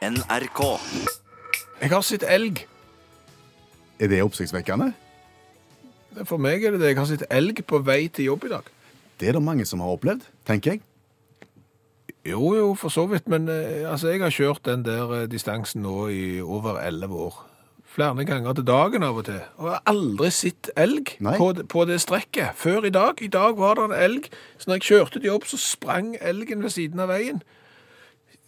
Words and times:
NRK. 0.00 0.60
Jeg 1.80 1.90
har 1.92 2.04
sett 2.06 2.22
elg. 2.24 2.62
Er 4.00 4.08
det 4.08 4.22
oppsiktsvekkende? 4.24 4.94
For 6.24 6.40
meg 6.40 6.64
er 6.64 6.72
det 6.74 6.80
det. 6.80 6.92
Jeg 6.94 6.98
har 7.02 7.08
sett 7.10 7.24
elg 7.28 7.60
på 7.68 7.82
vei 7.84 8.06
til 8.08 8.30
jobb 8.30 8.46
i 8.48 8.52
dag. 8.54 8.70
Det 9.20 9.28
er 9.28 9.36
det 9.36 9.42
mange 9.44 9.66
som 9.68 9.82
har 9.84 9.92
opplevd, 9.92 10.24
tenker 10.48 10.72
jeg. 10.78 10.82
Jo, 12.32 12.40
jo, 12.56 12.70
for 12.80 12.88
så 12.92 13.04
vidt. 13.12 13.28
Men 13.28 13.48
eh, 13.52 13.84
altså, 13.90 14.08
jeg 14.14 14.22
har 14.24 14.32
kjørt 14.32 14.64
den 14.68 14.86
der 14.88 15.12
eh, 15.18 15.26
distansen 15.28 15.84
nå 15.84 16.08
i 16.12 16.24
over 16.40 16.80
elleve 16.80 17.20
år. 17.28 17.38
Flere 17.90 18.24
ganger 18.24 18.56
til 18.56 18.64
dagen 18.68 19.04
av 19.04 19.20
og 19.20 19.26
til. 19.28 19.40
Og 19.60 19.68
jeg 19.68 19.76
har 19.76 19.88
aldri 19.92 20.30
sett 20.32 20.70
elg 20.80 21.12
på, 21.20 21.52
det- 21.58 21.68
på 21.68 21.84
det 21.88 22.00
strekket 22.00 22.56
før 22.56 22.86
i 22.88 22.92
dag. 22.94 23.20
I 23.20 23.28
dag 23.28 23.56
var 23.60 23.76
det 23.76 23.90
en 23.90 23.96
elg. 24.00 24.28
Så 24.56 24.70
når 24.70 24.80
jeg 24.80 24.88
kjørte 24.88 25.18
til 25.20 25.28
jobb, 25.34 25.44
så 25.50 25.60
sprang 25.60 26.14
elgen 26.20 26.62
ved 26.64 26.72
siden 26.72 27.00
av 27.04 27.12
veien. 27.12 27.42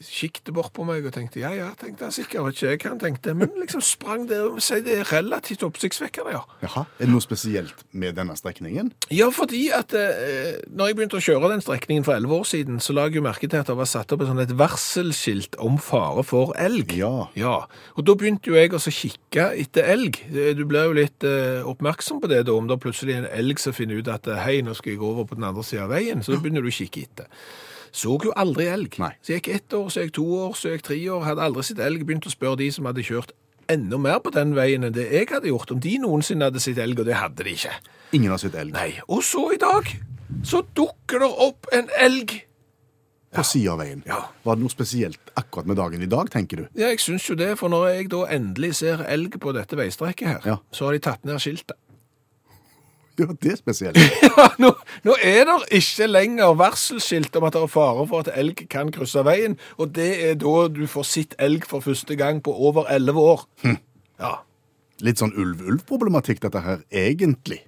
Kikket 0.02 0.50
bort 0.54 0.72
på 0.76 0.84
meg 0.86 1.06
og 1.06 1.14
tenkte 1.14 1.40
ja, 1.42 1.52
ja, 1.56 1.68
tenkte 1.78 2.08
jeg 2.08 2.16
sikkert 2.20 2.56
ikke 2.56 2.70
jeg 2.72 2.80
kan, 2.82 2.98
tenkte 3.00 3.34
Men 3.38 3.52
liksom 3.60 3.82
sprang 3.84 4.26
der 4.30 4.48
og 4.48 4.58
det 4.58 4.96
er 4.98 5.08
relativt 5.12 5.62
oppsiktsvekkende, 5.66 6.34
ja. 6.34 6.42
Jaha, 6.64 6.84
Er 6.98 7.06
det 7.06 7.12
noe 7.12 7.24
spesielt 7.24 7.84
med 7.92 8.16
denne 8.18 8.34
strekningen? 8.38 8.92
Ja, 9.14 9.28
fordi 9.34 9.68
at 9.74 9.94
eh, 9.96 10.58
når 10.70 10.90
jeg 10.90 10.98
begynte 10.98 11.18
å 11.20 11.24
kjøre 11.24 11.52
den 11.52 11.64
strekningen 11.64 12.06
for 12.06 12.16
11 12.16 12.36
år 12.38 12.48
siden, 12.48 12.80
så 12.82 12.94
la 12.96 13.06
jeg 13.08 13.18
jo 13.20 13.24
merke 13.26 13.48
til 13.48 13.60
at 13.60 13.70
det 13.70 13.76
var 13.78 13.90
satt 13.90 14.12
opp 14.14 14.24
et, 14.24 14.30
sånn 14.30 14.42
et 14.42 14.54
varselskilt 14.58 15.58
om 15.62 15.78
fare 15.82 16.24
for 16.26 16.54
elg. 16.60 16.94
Ja. 16.98 17.28
Ja, 17.38 17.56
og 17.96 18.06
da 18.08 18.16
begynte 18.18 18.52
jo 18.52 18.58
jeg 18.58 18.72
også 18.74 18.92
å 18.92 18.96
kikke 18.98 19.48
etter 19.64 19.90
elg. 19.94 20.20
Eh, 20.32 20.52
Du 20.58 20.64
blir 20.68 20.88
jo 20.90 20.96
litt 20.96 21.24
eh, 21.26 21.62
oppmerksom 21.68 22.20
på 22.22 22.30
det 22.30 22.44
da, 22.48 22.56
om 22.56 22.68
det 22.70 22.80
plutselig 22.82 23.16
er 23.16 23.24
en 23.24 23.32
elg 23.42 23.60
som 23.62 23.76
finner 23.76 24.00
ut 24.00 24.10
at 24.12 24.26
eh, 24.30 24.40
hei, 24.44 24.60
nå 24.64 24.74
skal 24.78 24.94
jeg 24.94 25.02
gå 25.02 25.12
over 25.12 25.28
på 25.28 25.38
den 25.38 25.48
andre 25.48 25.64
siden 25.66 25.86
av 25.86 25.94
veien, 25.94 26.22
så 26.22 26.34
da 26.34 26.42
begynner 26.42 26.64
du 26.64 26.70
å 26.72 26.74
kikke 26.74 27.06
etter. 27.06 27.30
Så 27.92 28.16
jo 28.24 28.32
aldri 28.40 28.66
elg. 28.72 28.94
Nei. 28.98 29.12
Så 29.20 29.34
jeg 29.34 29.42
gikk 29.42 29.54
ett 29.54 29.74
år, 29.76 29.88
så 29.92 30.00
jeg 30.06 30.12
to 30.16 30.24
år, 30.24 30.54
så 30.56 30.70
jeg 30.72 30.82
tre 30.82 30.96
år, 31.12 31.24
hadde 31.26 31.44
aldri 31.44 31.62
sett 31.68 31.78
elg, 31.84 32.04
begynte 32.08 32.30
å 32.30 32.32
spørre 32.32 32.56
de 32.62 32.70
som 32.72 32.86
hadde 32.88 33.04
kjørt 33.04 33.32
enda 33.68 33.98
mer 34.00 34.18
på 34.24 34.32
den 34.34 34.54
veien 34.56 34.84
enn 34.84 34.92
det 34.96 35.04
jeg 35.12 35.28
hadde 35.30 35.48
gjort, 35.52 35.70
om 35.70 35.80
de 35.80 35.98
noensinne 36.02 36.48
hadde 36.48 36.60
sett 36.60 36.78
elg, 36.82 36.98
og 36.98 37.06
det 37.06 37.14
hadde 37.20 37.44
de 37.46 37.52
ikke. 37.52 37.74
Ingen 38.16 38.32
har 38.34 38.40
sett 38.42 38.56
elg 38.58 38.72
Nei, 38.74 38.94
og 39.08 39.20
så 39.24 39.44
i 39.54 39.60
dag, 39.60 39.86
så 40.44 40.62
dukker 40.76 41.20
det 41.22 41.28
opp 41.46 41.68
en 41.72 41.88
elg. 42.00 42.32
på 43.32 43.42
siden 43.48 43.72
av 43.72 43.78
veien. 43.80 44.02
Ja. 44.04 44.18
Var 44.44 44.56
det 44.56 44.62
noe 44.64 44.72
spesielt 44.72 45.30
akkurat 45.40 45.66
med 45.66 45.76
dagen 45.76 46.02
i 46.02 46.06
dag, 46.06 46.28
tenker 46.30 46.56
du? 46.56 46.66
Ja, 46.76 46.88
jeg 46.92 47.00
syns 47.00 47.24
jo 47.30 47.34
det, 47.34 47.54
for 47.58 47.68
når 47.72 47.86
jeg 47.94 48.10
da 48.12 48.24
endelig 48.28 48.74
ser 48.82 49.04
elg 49.08 49.38
på 49.40 49.52
dette 49.56 49.76
veistrekket 49.76 50.26
her, 50.28 50.40
Ja. 50.44 50.56
så 50.72 50.84
har 50.86 50.92
de 50.92 50.98
tatt 50.98 51.24
ned 51.24 51.40
skiltet. 51.40 51.76
Ja, 53.22 53.28
det 53.42 53.52
er 53.54 53.58
spesielt. 53.60 53.98
Ja, 54.32 54.48
nå, 54.58 54.72
nå 55.06 55.14
er 55.22 55.44
det 55.48 55.56
ikke 55.78 56.06
lenger 56.10 56.54
varselskilt 56.58 57.34
om 57.38 57.44
at 57.48 57.54
det 57.56 57.62
er 57.64 57.70
fare 57.72 58.06
for 58.10 58.24
at 58.26 58.30
elg 58.38 58.64
kan 58.72 58.90
krysse 58.94 59.22
veien, 59.26 59.54
og 59.78 59.92
det 59.96 60.10
er 60.28 60.38
da 60.40 60.54
du 60.72 60.84
får 60.90 61.06
sett 61.08 61.36
elg 61.42 61.66
for 61.70 61.84
første 61.84 62.16
gang 62.18 62.40
på 62.42 62.54
over 62.54 62.88
11 62.90 63.20
år. 63.22 63.44
Ja. 64.22 64.32
Litt 65.02 65.18
sånn 65.22 65.32
ulv-ulv-problematikk, 65.34 66.40
dette 66.44 66.60
her, 66.62 66.82
egentlig. 66.90 67.60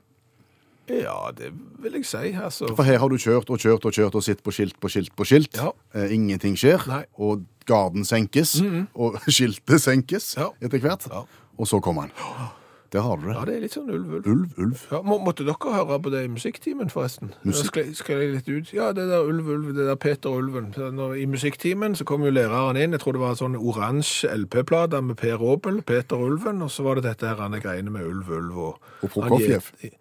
ja, 0.89 1.31
det 1.37 1.49
vil 1.83 1.95
jeg 1.97 2.05
si, 2.07 2.33
altså. 2.37 2.69
For 2.77 2.85
her 2.85 2.99
har 3.01 3.09
du 3.09 3.17
kjørt 3.19 3.49
og 3.51 3.59
kjørt 3.63 3.87
og 3.89 3.95
kjørt 3.97 4.15
og 4.19 4.23
sitt 4.27 4.43
på 4.45 4.53
skilt 4.53 4.77
på 4.81 4.91
skilt 4.93 5.15
på 5.17 5.25
skilt. 5.29 5.57
Ja. 5.57 5.71
Eh, 5.97 6.13
ingenting 6.15 6.59
skjer. 6.61 6.85
Nei. 6.91 7.03
Og 7.17 7.47
garden 7.67 8.05
senkes, 8.05 8.59
og 8.95 9.17
skiltet 9.33 9.81
senkes 9.83 10.35
Ja. 10.37 10.51
etter 10.61 10.83
hvert. 10.85 11.09
Ja. 11.11 11.25
Og 11.59 11.67
så 11.71 11.81
kommer 11.81 12.09
han. 12.09 12.53
Der 12.95 13.03
har 13.03 13.17
du 13.19 13.25
det. 13.27 13.33
Ja, 13.35 13.41
det 13.49 13.55
er 13.57 13.63
litt 13.65 13.75
sånn 13.75 13.89
ulv-ulv. 13.91 14.27
Ulv, 14.31 14.51
ulv. 14.63 14.83
Ja, 14.93 15.01
må, 15.03 15.17
måtte 15.19 15.43
dere 15.43 15.73
høre 15.75 15.97
på 16.05 16.13
det 16.15 16.21
i 16.25 16.29
musikktimen, 16.31 16.93
forresten? 16.95 17.33
Musikk? 17.43 17.73
Skal, 17.73 17.89
skal 17.99 18.21
jeg 18.23 18.35
litt 18.37 18.51
ut? 18.53 18.71
Ja, 18.77 18.93
det 18.95 19.09
der 19.11 19.27
Ulv 19.27 19.49
Ulv, 19.51 19.73
det 19.75 19.89
der 19.89 19.99
Peter 19.99 20.31
Ulven. 20.31 20.69
Så 20.77 20.93
Når, 20.95 21.17
I 21.19 21.27
musikktimen 21.27 21.97
så 21.99 22.07
kom 22.07 22.23
jo 22.23 22.31
læreren 22.31 22.79
inn, 22.79 22.95
jeg 22.95 23.03
tror 23.03 23.17
det 23.19 23.23
var 23.25 23.35
sånn 23.41 23.57
oransje 23.59 24.31
LP-plate 24.31 25.01
med 25.03 25.19
Per 25.19 25.43
Aabel, 25.43 25.83
Peter 25.83 26.23
Ulven, 26.23 26.63
og 26.63 26.71
så 26.71 26.87
var 26.87 27.01
det 27.01 27.09
dette 27.09 27.27
her 27.33 27.43
andre 27.43 27.59
greiene 27.65 27.91
med 27.91 28.07
Ulv 28.07 28.31
Ulv 28.31 28.63
og... 28.69 28.89
Og 29.03 29.11
Prokofjev. 29.17 29.73
Han 29.83 29.99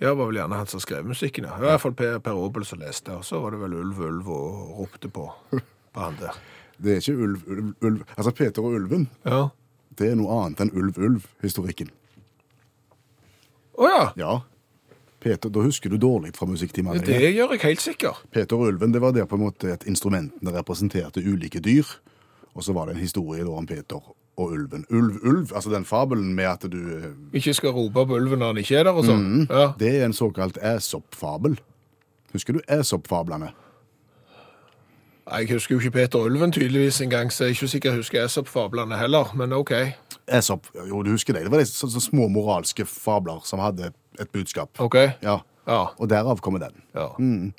Ja, 0.00 0.08
det 0.10 0.16
var 0.16 0.30
vel 0.32 0.40
gjerne 0.40 0.56
han 0.64 0.66
som 0.74 0.80
skrev 0.82 1.04
musikken, 1.06 1.44
ja. 1.46 1.54
I 1.60 1.66
hvert 1.68 1.82
fall 1.86 1.94
Per, 1.94 2.18
per 2.24 2.32
Aabel 2.42 2.64
som 2.66 2.80
leste, 2.82 3.12
og 3.14 3.22
så 3.28 3.38
var 3.44 3.54
det 3.54 3.62
vel 3.62 3.74
Ulv 3.84 3.98
Ulv 4.00 4.28
og 4.34 4.78
ropte 4.80 5.10
på, 5.12 5.28
på 5.54 6.00
han 6.08 6.18
der. 6.18 6.34
Det 6.80 6.94
er 6.94 7.02
ikke 7.02 7.12
ulv, 7.20 7.40
ulv, 7.46 7.72
ulv. 7.84 8.04
Altså, 8.16 8.30
Peter 8.32 8.64
og 8.64 8.72
ulven, 8.78 9.02
Ja. 9.28 9.42
det 9.98 10.06
er 10.10 10.14
noe 10.16 10.32
annet 10.46 10.62
enn 10.64 10.70
ulv-ulv-historikken. 10.72 11.90
Åja, 13.80 14.12
Ja. 14.16 14.40
Peter, 15.20 15.50
da 15.52 15.60
husker 15.60 15.90
du 15.92 15.98
dårlig 16.00 16.30
fra 16.36 16.46
musikktimene. 16.48 17.00
det 17.04 17.34
gjør 17.34 17.50
jeg 17.52 17.60
helt 17.60 17.80
sikker. 17.84 18.22
Peter 18.32 18.56
og 18.56 18.70
ulven, 18.70 18.92
det 18.92 19.00
var 19.02 19.12
der 19.12 19.26
på 19.28 19.36
en 19.36 19.42
måte 19.42 19.72
at 19.72 19.84
instrumentene 19.86 20.52
representerte 20.54 21.20
ulike 21.20 21.60
dyr. 21.60 21.84
Og 22.54 22.64
så 22.64 22.72
var 22.72 22.86
det 22.88 22.94
en 22.96 23.00
historie 23.02 23.44
da 23.44 23.50
om 23.52 23.66
Peter 23.66 24.00
og 24.36 24.52
ulven. 24.52 24.86
Ulv, 24.90 25.18
ulv, 25.22 25.52
altså 25.54 25.70
den 25.70 25.84
fabelen 25.84 26.32
med 26.34 26.44
at 26.48 26.64
du 26.72 26.78
eh, 26.96 27.36
Ikke 27.36 27.52
skal 27.54 27.70
rope 27.76 28.06
på 28.06 28.16
ulven 28.16 28.38
når 28.38 28.46
han 28.46 28.56
ikke 28.62 28.76
er 28.80 28.84
der 28.88 28.96
og 28.96 29.04
sånn. 29.04 29.46
Ja. 29.50 29.72
Det 29.78 29.92
er 30.00 30.04
en 30.08 30.16
såkalt 30.16 30.56
Aesop-fabel. 30.62 31.58
Husker 32.32 32.56
du 32.56 32.60
Aesop-fablene? 32.68 33.52
Jeg 35.30 35.50
husker 35.52 35.74
jo 35.74 35.80
ikke 35.80 35.90
Peter 35.90 36.18
og 36.18 36.24
Ulven 36.30 36.52
tydeligvis 36.52 37.00
engang, 37.00 37.30
så 37.32 37.44
jeg 37.44 37.50
er 37.50 37.54
ikke 37.54 37.68
sikker 37.68 37.90
jeg 37.92 38.00
husker 38.00 38.22
Aesop-fablene 38.24 38.96
heller, 38.98 39.30
men 39.36 39.52
OK. 39.52 39.72
Aesop, 40.30 40.66
jo, 40.74 41.02
du 41.02 41.10
husker 41.10 41.34
det. 41.34 41.42
Det 41.46 41.50
var 41.52 41.58
de 41.58 41.66
så, 41.66 41.88
så 41.90 42.00
små 42.00 42.28
moralske 42.30 42.84
fabler 42.86 43.40
som 43.44 43.58
hadde 43.62 43.92
et 44.20 44.30
budskap. 44.32 44.70
ok. 44.80 44.94
Ja, 45.22 45.40
Ja. 45.66 45.86
og 45.98 46.08
derav 46.08 46.40
kommer 46.40 46.58
den. 46.62 46.82
ja. 46.94 47.08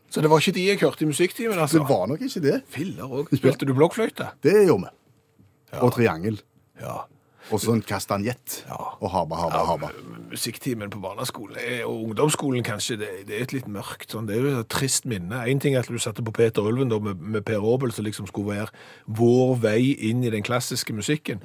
Så 0.09 0.21
det 0.21 0.29
var 0.29 0.39
ikke 0.39 0.53
de 0.57 0.65
jeg 0.67 0.79
hørte 0.81 1.03
i 1.03 1.07
musikktimen, 1.07 1.59
altså? 1.59 1.79
Det 1.79 1.87
var 1.89 2.07
nok 2.07 2.21
ikke 2.21 2.41
det. 2.41 2.61
Filler 2.69 3.03
òg. 3.07 3.29
Spilte 3.37 3.65
du 3.67 3.73
blokkfløyte? 3.73 4.31
Det 4.43 4.65
gjorde 4.67 4.87
vi. 4.89 5.79
Og 5.79 5.93
triangel. 5.93 6.41
Ja. 6.81 7.05
Og 7.51 7.59
sånn 7.59 7.81
kastanjett. 7.83 8.61
Og 9.01 9.09
haba, 9.11 9.39
haba, 9.43 9.63
haba. 9.67 9.89
Musikktimen 10.31 10.91
på 10.93 11.01
barneskolen 11.03 11.57
eh, 11.59 11.81
og 11.83 12.07
ungdomsskolen 12.07 12.63
kanskje, 12.63 12.95
det, 13.01 13.09
det 13.27 13.35
er 13.37 13.43
et 13.45 13.55
litt 13.55 13.67
mørkt. 13.71 14.13
Sånn. 14.13 14.29
Det 14.29 14.37
er 14.37 14.45
jo 14.45 14.53
et 14.61 14.71
trist 14.71 15.07
minne. 15.09 15.43
En 15.51 15.59
ting 15.63 15.75
er 15.75 15.83
at 15.83 15.91
du 15.91 15.99
satte 15.99 16.23
på 16.23 16.33
Peter 16.35 16.63
Ulven 16.63 16.91
da, 16.93 17.01
med, 17.03 17.19
med 17.19 17.45
Per 17.47 17.59
Aabel, 17.59 17.91
som 17.95 18.07
liksom 18.07 18.29
skulle 18.31 18.55
være 18.61 18.71
vår 19.19 19.57
vei 19.65 19.91
inn 20.09 20.23
i 20.23 20.31
den 20.33 20.45
klassiske 20.47 20.95
musikken. 20.95 21.43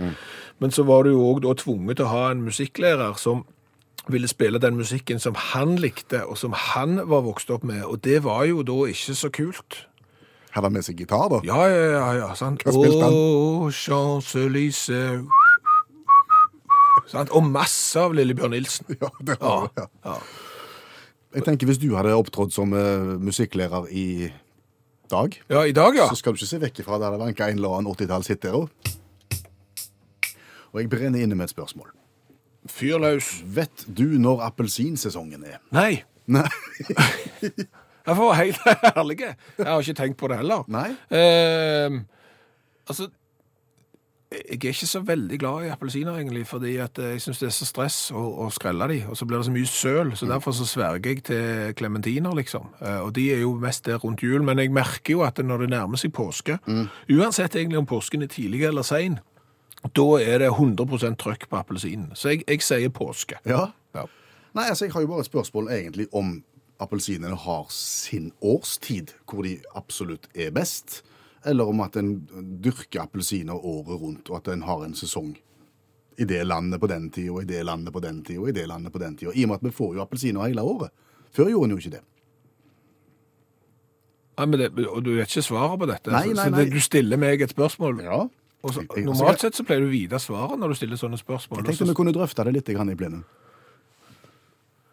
Men 0.62 0.74
så 0.74 0.86
var 0.86 1.04
du 1.04 1.14
jo 1.16 1.26
òg 1.32 1.42
da 1.46 1.56
tvunget 1.58 1.98
til 1.98 2.06
å 2.06 2.14
ha 2.14 2.24
en 2.30 2.46
musikklærer 2.46 3.18
som 3.20 3.44
ville 4.06 4.28
spille 4.30 4.58
den 4.62 4.76
musikken 4.78 5.18
som 5.18 5.34
han 5.52 5.76
likte, 5.82 6.22
og 6.26 6.38
som 6.38 6.54
han 6.54 7.00
var 7.10 7.24
vokst 7.26 7.50
opp 7.50 7.64
med, 7.66 7.82
og 7.84 8.04
det 8.04 8.22
var 8.24 8.44
jo 8.46 8.62
da 8.62 8.84
ikke 8.92 9.14
så 9.18 9.30
kult. 9.34 9.86
Hadde 10.54 10.70
han 10.70 10.72
med 10.72 10.86
seg 10.86 11.00
gitar, 11.02 11.26
da? 11.28 11.42
Ja, 11.44 11.66
ja, 11.68 11.88
ja, 11.90 12.04
ja, 12.22 12.28
sant. 12.38 12.62
Hva 12.64 12.72
spilte 12.72 13.02
han? 13.02 13.12
Å, 13.12 13.66
Champs-Élysées. 13.76 15.26
Sant? 17.10 17.30
Og 17.36 17.44
masse 17.46 18.00
av 18.00 18.14
Lillebjørn 18.16 18.54
Nilsen. 18.56 18.96
Ja, 19.02 19.10
det 19.20 19.36
har 19.40 19.68
ja. 19.76 19.86
ja. 20.06 20.16
Jeg 21.36 21.44
tenker 21.46 21.68
Hvis 21.68 21.78
du 21.82 21.90
hadde 21.94 22.14
opptrådt 22.16 22.54
som 22.54 22.72
uh, 22.72 23.14
musikklærer 23.20 23.88
i 23.92 24.06
dag, 25.10 25.36
Ja, 25.52 25.62
i 25.68 25.74
dag, 25.76 25.94
ja. 25.98 26.08
så 26.10 26.16
skal 26.18 26.32
du 26.34 26.40
ikke 26.40 26.48
se 26.50 26.60
vekk 26.62 26.80
ifra 26.82 26.98
der 27.02 27.14
det 27.14 27.20
vanka 27.22 27.46
en 27.50 27.60
eller 27.60 27.76
annen 27.78 27.92
80-tallshit 27.92 28.40
der 28.42 28.56
òg. 28.58 28.92
Og 30.72 30.80
jeg 30.82 30.90
brenner 30.90 31.22
inne 31.22 31.36
med 31.38 31.46
et 31.46 31.54
spørsmål. 31.54 31.92
Fyr 32.68 32.98
løs. 32.98 33.28
Vet 33.46 33.86
du 33.86 34.16
når 34.18 34.42
appelsinsesongen 34.48 35.44
er? 35.46 35.60
Nei. 35.76 36.02
Nei. 36.26 36.48
Jeg 38.06 38.14
får 38.14 38.28
være 38.30 38.38
helt 38.38 38.58
ærlig. 38.98 39.16
Jeg 39.20 39.66
har 39.66 39.80
ikke 39.82 39.94
tenkt 39.98 40.18
på 40.20 40.28
det 40.30 40.36
heller. 40.38 40.62
Nei? 40.70 40.88
Eh, 41.10 41.96
altså, 42.86 43.08
jeg 44.30 44.58
er 44.58 44.72
ikke 44.72 44.88
så 44.90 45.00
veldig 45.06 45.38
glad 45.38 45.64
i 45.64 45.68
appelsiner, 45.70 46.16
egentlig, 46.18 46.46
fordi 46.50 46.72
at 46.82 46.98
jeg 46.98 47.20
syns 47.22 47.38
det 47.38 47.46
er 47.46 47.54
så 47.54 47.68
stress 47.68 47.98
å, 48.10 48.22
å 48.42 48.48
skrelle 48.50 48.88
de, 48.90 48.96
og 49.06 49.18
så 49.18 49.28
blir 49.28 49.38
det 49.38 49.46
så 49.46 49.54
mye 49.54 49.70
søl, 49.70 50.10
så 50.18 50.26
derfor 50.26 50.56
så 50.56 50.66
sverger 50.66 51.12
jeg 51.12 51.22
til 51.28 51.76
klementiner, 51.78 52.34
liksom. 52.34 52.66
Eh, 52.80 52.98
og 53.04 53.12
de 53.14 53.28
er 53.36 53.44
jo 53.44 53.54
mest 53.62 53.86
der 53.86 54.02
rundt 54.02 54.24
jul, 54.26 54.42
men 54.42 54.58
jeg 54.58 54.74
merker 54.74 55.14
jo 55.14 55.22
at 55.26 55.38
når 55.38 55.64
det 55.64 55.70
nærmer 55.76 56.02
seg 56.02 56.14
påske, 56.16 56.58
uansett 56.66 57.54
egentlig 57.54 57.78
om 57.78 57.86
påsken 57.86 58.26
er 58.26 58.32
tidlig 58.32 58.66
eller 58.66 58.86
sein, 58.86 59.20
da 59.94 60.08
er 60.18 60.42
det 60.42 60.50
100% 60.50 61.18
trøkk 61.22 61.48
på 61.50 61.58
appelsinen. 61.60 62.10
Så 62.18 62.34
jeg, 62.34 62.42
jeg 62.48 62.66
sier 62.66 62.90
påske. 62.90 63.38
Ja. 63.46 63.68
Ja. 63.94 64.08
Nei, 64.56 64.66
altså, 64.66 64.88
jeg 64.88 64.96
har 64.96 65.04
jo 65.04 65.12
bare 65.12 65.22
et 65.22 65.30
spørsmål 65.30 65.70
egentlig 65.70 66.08
om 66.10 66.40
appelsinene 66.82 67.36
har 67.46 67.66
sin 67.70 68.32
årstid, 68.42 69.14
hvor 69.30 69.46
de 69.46 69.58
absolutt 69.78 70.26
er 70.34 70.50
best, 70.50 71.04
eller 71.46 71.68
om 71.70 71.80
at 71.84 71.96
en 72.00 72.10
dyrker 72.62 73.04
appelsiner 73.04 73.54
året 73.54 74.00
rundt, 74.02 74.30
og 74.30 74.36
at 74.40 74.48
en 74.54 74.62
har 74.66 74.84
en 74.84 74.94
sesong 74.98 75.34
i 76.18 76.24
det 76.24 76.42
landet 76.46 76.80
på 76.80 76.88
den 76.90 77.10
tida, 77.12 77.40
i 77.42 77.44
det 77.48 77.62
landet 77.68 77.92
på 77.92 78.00
den 78.00 78.22
tida, 78.24 78.48
i 78.48 78.52
det 78.56 78.66
landet 78.68 78.92
på 78.94 78.98
den 79.02 79.16
tida. 79.20 79.32
I 79.36 79.44
og 79.44 79.50
med 79.52 79.58
at 79.60 79.66
vi 79.68 79.74
får 79.76 79.94
jo 79.98 80.02
appelsiner 80.04 80.46
hele 80.48 80.62
året. 80.64 80.90
Før 81.36 81.50
gjorde 81.52 81.68
en 81.68 81.74
jo 81.76 81.80
ikke 81.82 81.94
det. 81.98 82.02
Nei, 84.36 84.46
men 84.46 84.60
det, 84.60 84.70
og 84.88 85.00
du 85.04 85.14
vet 85.16 85.30
ikke 85.32 85.44
svaret 85.46 85.78
på 85.80 85.86
dette, 85.88 86.12
Nei, 86.12 86.26
nei, 86.28 86.34
nei, 86.36 86.48
så 86.50 86.56
det, 86.58 86.66
du 86.74 86.80
stiller 86.84 87.20
meg 87.20 87.40
et 87.44 87.52
spørsmål. 87.54 88.02
Ja. 88.04 88.18
Og 88.66 88.72
så, 88.74 88.82
jeg- 88.96 89.04
normalt 89.06 89.40
sett 89.40 89.54
så 89.56 89.64
pleier 89.64 89.80
du 89.84 89.88
å 89.88 89.92
vite 89.94 90.18
svaret 90.20 90.58
når 90.60 90.68
du 90.68 90.74
stiller 90.74 90.96
sånne 91.00 91.20
spørsmål. 91.20 91.62
Jeg 91.62 91.70
tenkte 91.70 91.88
vi 91.92 91.94
kunne 91.96 92.12
drøfte 92.12 92.44
det 92.44 92.52
litt 92.56 92.68
i 92.68 92.96
plenum. 92.96 93.24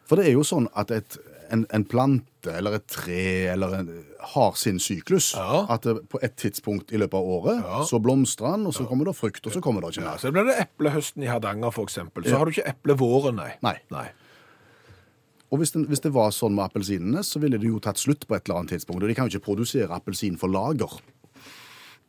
For 0.06 0.16
det 0.20 0.28
er 0.28 0.34
jo 0.36 0.44
sånn 0.44 0.68
at 0.76 0.92
et 0.92 1.18
en, 1.54 1.64
en 1.74 1.86
plante 1.86 2.52
eller 2.58 2.76
et 2.80 2.86
tre 2.92 3.22
eller 3.54 3.76
en, 3.80 3.92
har 4.34 4.58
sin 4.60 4.80
syklus. 4.82 5.32
Ja. 5.38 5.64
At 5.76 5.86
det, 5.88 5.96
på 6.12 6.20
et 6.26 6.36
tidspunkt 6.40 6.92
i 6.96 7.00
løpet 7.00 7.20
av 7.20 7.30
året 7.38 7.62
Ja. 7.64 7.84
så 7.88 8.00
blomstrer 8.04 8.58
den, 8.58 8.66
og 8.70 8.76
så 8.76 8.88
kommer 8.90 9.08
det 9.10 9.16
frukt, 9.20 9.46
og 9.48 9.54
så 9.56 9.62
kommer 9.64 9.82
det 9.86 9.94
ikke 9.94 10.04
Ja, 10.06 10.12
mer. 10.16 10.22
så 10.24 10.32
blir 10.34 10.48
det 10.50 10.58
eplehøsten 10.66 11.24
i 11.24 11.30
Hardanger, 11.32 11.72
eksempel. 11.84 12.26
Så 12.28 12.38
har 12.42 12.46
du 12.50 12.52
ikke 12.56 12.68
eplevåren, 12.74 13.36
nei. 13.40 13.52
Nei. 13.64 13.78
nei. 13.94 14.08
Og 15.54 15.60
hvis, 15.62 15.72
den, 15.76 15.84
hvis 15.86 16.02
det 16.02 16.10
var 16.16 16.32
sånn 16.34 16.56
med 16.58 16.66
appelsinene, 16.66 17.22
så 17.22 17.38
ville 17.44 17.60
det 17.62 17.70
jo 17.70 17.78
tatt 17.84 18.00
slutt 18.02 18.26
på 18.26 18.34
et 18.36 18.48
eller 18.48 18.64
annet 18.64 18.74
tidspunkt. 18.74 19.04
Og 19.06 19.12
de 19.12 19.14
kan 19.14 19.28
jo 19.30 19.38
ikke 19.38 19.46
produsere 19.52 19.94
appelsin 19.94 20.40
for 20.42 20.50
lager. 20.50 20.96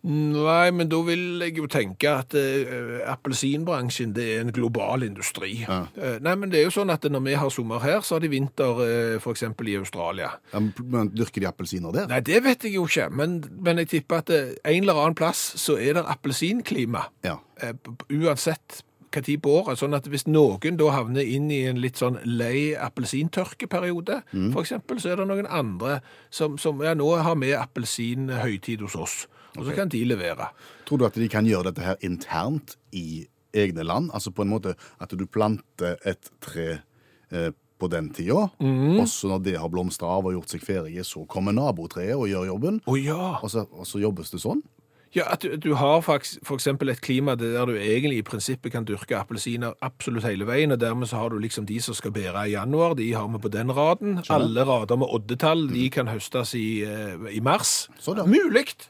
Nei, 0.04 0.68
men 0.76 0.90
da 0.92 0.98
vil 1.06 1.40
jeg 1.40 1.54
jo 1.56 1.66
tenke 1.72 2.10
at 2.12 2.34
eh, 2.36 2.98
appelsinbransjen 3.08 4.12
det 4.12 4.26
er 4.34 4.42
en 4.44 4.52
global 4.52 5.06
industri. 5.06 5.62
Eh, 5.64 6.18
nei, 6.20 6.34
men 6.36 6.52
det 6.52 6.60
er 6.60 6.66
jo 6.68 6.74
sånn 6.76 6.92
at 6.92 7.06
når 7.08 7.24
vi 7.24 7.36
har 7.40 7.52
sommer 7.54 7.80
her, 7.80 8.02
så 8.04 8.18
har 8.18 8.24
de 8.26 8.32
vinter 8.34 8.82
eh, 8.84 9.16
for 9.24 9.32
eksempel 9.32 9.72
i 9.72 9.78
Australia. 9.80 10.34
Ja, 10.52 10.60
Men 10.84 11.08
dyrker 11.16 11.40
de 11.40 11.48
appelsiner 11.48 11.94
der? 11.96 12.08
Nei, 12.12 12.20
det 12.26 12.42
vet 12.44 12.66
jeg 12.68 12.76
jo 12.76 12.84
ikke, 12.84 13.08
men, 13.16 13.38
men 13.64 13.80
jeg 13.80 13.94
tipper 13.96 14.20
at 14.20 14.32
eh, 14.36 14.52
en 14.74 14.82
eller 14.84 15.00
annen 15.06 15.16
plass 15.16 15.44
så 15.62 15.78
er 15.80 15.96
det 15.96 16.04
appelsinklima. 16.12 17.06
Ja. 17.24 17.38
eh, 17.64 17.72
Uansett 18.12 18.82
tid 19.22 19.40
på 19.44 19.52
året. 19.60 19.78
Sånn 19.78 19.94
at 19.94 20.08
hvis 20.10 20.24
noen 20.26 20.74
da 20.80 20.88
havner 20.90 21.22
inn 21.22 21.46
i 21.54 21.60
en 21.70 21.78
litt 21.78 22.00
sånn 22.00 22.16
lei 22.26 22.72
appelsintørkeperiode, 22.74 24.20
for 24.52 24.64
eksempel, 24.64 24.98
så 25.00 25.12
er 25.12 25.20
det 25.20 25.28
noen 25.30 25.46
andre 25.46 26.00
som, 26.34 26.58
som 26.58 26.82
ja, 26.82 26.96
nå 26.98 27.12
har 27.22 27.38
vi 27.38 27.52
appelsinhøytid 27.54 28.82
hos 28.84 28.96
oss. 28.98 29.14
Og 29.58 29.66
så 29.68 29.74
kan 29.76 29.88
de 29.92 30.00
levere. 30.04 30.48
Tror 30.88 30.98
du 30.98 31.06
at 31.06 31.18
de 31.18 31.28
kan 31.30 31.46
gjøre 31.46 31.70
dette 31.70 31.84
her 31.86 32.00
internt 32.06 32.76
i 32.92 33.26
egne 33.54 33.84
land? 33.86 34.10
Altså 34.14 34.32
på 34.34 34.42
en 34.42 34.50
måte 34.50 34.74
at 35.00 35.14
du 35.14 35.26
planter 35.26 35.96
et 36.04 36.30
tre 36.42 36.68
eh, 37.30 37.50
på 37.78 37.88
den 37.90 38.12
tida, 38.14 38.48
og 38.62 39.08
så 39.10 39.28
når 39.32 39.40
det 39.44 39.56
har 39.58 39.68
blomstra 39.68 40.06
av 40.16 40.28
og 40.28 40.36
gjort 40.36 40.52
seg 40.54 40.62
ferdige, 40.62 41.02
så 41.04 41.24
kommer 41.26 41.52
nabotreet 41.52 42.14
og 42.14 42.28
gjør 42.30 42.46
jobben, 42.52 42.78
Oh, 42.86 42.94
ja! 42.98 43.34
og 43.42 43.50
så, 43.50 43.64
og 43.74 43.86
så 43.86 43.98
jobbes 43.98 44.30
det 44.30 44.40
sånn? 44.44 44.62
Ja, 45.14 45.28
at 45.30 45.44
du, 45.46 45.52
du 45.62 45.74
har 45.78 46.00
f.eks. 46.02 46.66
et 46.66 47.00
klima 47.04 47.36
der 47.38 47.66
du 47.70 47.74
egentlig 47.76 48.18
i 48.18 48.24
prinsippet 48.26 48.72
kan 48.74 48.86
dyrke 48.86 49.14
appelsiner 49.18 49.76
absolutt 49.84 50.26
hele 50.26 50.46
veien, 50.48 50.74
og 50.74 50.80
dermed 50.82 51.10
så 51.10 51.20
har 51.20 51.30
du 51.34 51.38
liksom 51.42 51.66
de 51.68 51.76
som 51.82 51.94
skal 51.94 52.14
bære 52.14 52.46
i 52.48 52.54
januar, 52.56 52.96
de 52.98 53.12
har 53.14 53.28
vi 53.30 53.42
på 53.44 53.52
den 53.54 53.70
raden. 53.74 54.16
Alle 54.34 54.64
rader 54.66 54.98
med 54.98 55.12
oddetall, 55.14 55.68
de 55.70 55.86
kan 55.94 56.10
høstes 56.10 56.54
i, 56.58 56.82
eh, 56.86 57.14
i 57.30 57.42
mars. 57.44 57.88
Sånn, 58.02 58.22
ja. 58.22 58.26
Muligt! 58.26 58.88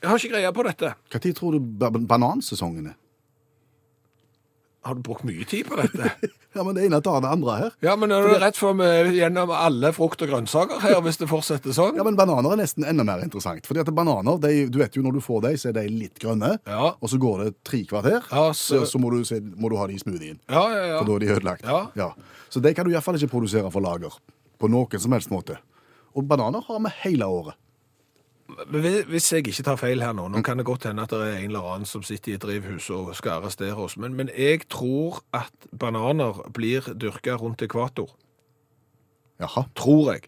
Jeg 0.00 0.08
har 0.10 0.16
ikke 0.18 0.32
greie 0.32 0.52
på 0.56 0.64
dette. 0.64 0.94
Når 1.12 1.34
tror 1.36 1.52
du 1.52 1.60
ba- 1.60 1.90
banansesongen 1.92 2.86
er? 2.92 2.96
Har 4.82 4.94
du 4.96 5.02
brukt 5.04 5.26
mye 5.28 5.44
tid 5.44 5.66
på 5.68 5.76
dette? 5.80 6.12
Ja, 6.50 6.64
men 6.66 6.74
det 6.74 6.82
ene 6.88 6.98
tar 6.98 7.20
det 7.22 7.28
andre 7.30 7.52
her. 7.60 7.74
Ja, 7.78 7.92
men 7.94 8.10
er 8.10 8.24
du 8.26 8.32
rett 8.42 8.56
for 8.58 8.74
vi 8.74 8.82
er 8.82 9.06
gjennom 9.14 9.52
alle 9.54 9.92
frukt 9.94 10.18
og 10.26 10.32
grønnsaker 10.32 10.80
her, 10.82 10.96
hvis 11.06 11.20
det 11.20 11.28
fortsetter 11.30 11.70
sånn? 11.76 11.94
Ja, 11.94 12.02
men 12.02 12.16
Bananer 12.18 12.56
er 12.56 12.58
nesten 12.58 12.82
enda 12.90 13.04
mer 13.06 13.22
interessant. 13.22 13.68
Fordi 13.70 13.84
at 13.84 13.92
bananer, 13.94 14.40
de, 14.42 14.64
du 14.66 14.80
vet 14.80 14.98
jo 14.98 15.04
når 15.06 15.14
du 15.14 15.20
får 15.22 15.44
dem, 15.44 15.54
så 15.62 15.68
er 15.70 15.76
de 15.78 15.84
litt 15.94 16.18
grønne. 16.18 16.56
Ja. 16.66 16.88
Og 16.98 17.12
så 17.12 17.20
går 17.22 17.44
det 17.44 17.52
tre 17.70 17.84
kvarter, 17.86 18.26
Ja, 18.32 18.48
så, 18.50 18.80
så- 18.82 18.88
så 18.96 18.98
må, 18.98 19.12
du, 19.14 19.20
så 19.22 19.38
må 19.38 19.70
du 19.70 19.76
ha 19.78 19.86
de 19.86 19.94
i 19.94 20.02
smoothien. 20.02 20.40
Ja, 20.50 20.64
ja, 20.74 20.82
ja. 20.90 20.98
For 20.98 21.06
da 21.12 21.14
er 21.20 21.22
de 21.22 21.30
ødelagt. 21.36 21.70
Ja. 22.02 22.08
Så 22.50 22.64
de 22.66 22.74
kan 22.74 22.88
du 22.88 22.90
iallfall 22.96 23.20
ikke 23.20 23.30
produsere 23.36 23.70
for 23.70 23.86
lager. 23.86 24.18
På 24.58 24.66
noen 24.74 24.98
som 25.06 25.14
helst 25.14 25.30
måte. 25.30 25.60
Og 26.18 26.26
bananer 26.26 26.66
har 26.66 26.82
vi 26.82 26.96
hele 27.06 27.30
året. 27.30 27.54
Hvis- 28.66 29.04
Hvis 29.06 29.32
jeg 29.32 29.46
ikke 29.46 29.62
tar 29.62 29.76
feil 29.76 30.02
her 30.02 30.12
nå, 30.12 30.28
nå 30.28 30.42
kan 30.42 30.56
det 30.58 30.66
godt 30.66 30.84
hende 30.84 31.02
at 31.02 31.10
det 31.10 31.18
er 31.20 31.38
en 31.38 31.44
eller 31.44 31.60
annen 31.74 31.86
som 31.86 32.02
sitter 32.02 32.32
i 32.32 32.34
et 32.34 32.42
drivhus 32.42 32.90
og 32.90 33.14
skal 33.16 33.30
arrestere 33.40 33.76
oss, 33.76 33.96
men, 33.96 34.14
men 34.14 34.28
jeg 34.36 34.68
tror 34.68 35.22
at 35.32 35.50
bananer 35.78 36.50
blir 36.52 36.80
dyrka 36.94 37.36
rundt 37.36 37.62
ekvator. 37.62 38.10
Jaha. 39.40 39.64
Tror 39.76 40.12
jeg. 40.12 40.26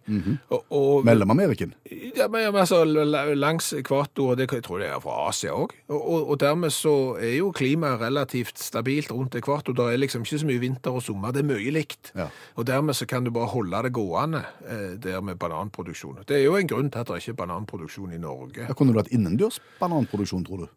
og, 0.48 0.64
og, 0.70 1.04
Mellom-Ameriken. 1.04 1.74
ja, 2.16 2.28
men, 2.32 2.54
altså, 2.56 2.84
langs 2.84 3.72
ekvator, 3.76 4.32
og 4.32 4.38
det, 4.40 4.48
jeg 4.52 4.64
tror 4.64 4.80
det 4.80 4.88
er 4.88 5.00
fra 5.02 5.28
Asia 5.28 5.52
òg. 5.52 5.74
Og, 5.88 6.00
og, 6.00 6.30
og 6.32 6.40
dermed 6.40 6.72
så 6.72 6.94
er 7.20 7.36
jo 7.36 7.50
klimaet 7.52 8.00
relativt 8.00 8.58
stabilt 8.58 9.12
rundt 9.12 9.36
ekvator. 9.38 9.76
Det 9.76 9.88
er 9.92 10.00
liksom 10.00 10.24
ikke 10.26 10.40
så 10.42 10.48
mye 10.48 10.62
vinter 10.62 10.96
og 10.96 11.04
sommer, 11.04 11.34
det 11.34 11.44
er 11.44 11.50
mye 11.52 11.74
likt. 11.74 12.12
Ja. 12.16 12.30
Og 12.56 12.66
dermed 12.66 12.96
så 12.96 13.06
kan 13.06 13.24
du 13.24 13.32
bare 13.34 13.52
holde 13.52 13.82
det 13.86 13.92
gående 13.92 14.44
eh, 14.66 14.92
der 15.02 15.20
med 15.20 15.36
bananproduksjon. 15.40 16.22
Det 16.28 16.38
er 16.38 16.46
jo 16.46 16.56
en 16.56 16.68
grunn 16.68 16.90
til 16.90 17.04
at 17.04 17.10
det 17.12 17.22
ikke 17.22 17.36
er 17.36 17.42
bananproduksjon 17.44 18.14
i 18.16 18.20
Norge. 18.22 18.64
Ja, 18.68 18.76
kunne 18.76 18.94
du 18.94 19.02
hatt 19.02 19.12
innendørs 19.12 19.60
bananproduksjon, 19.80 20.46
tror 20.48 20.64
du? 20.64 20.70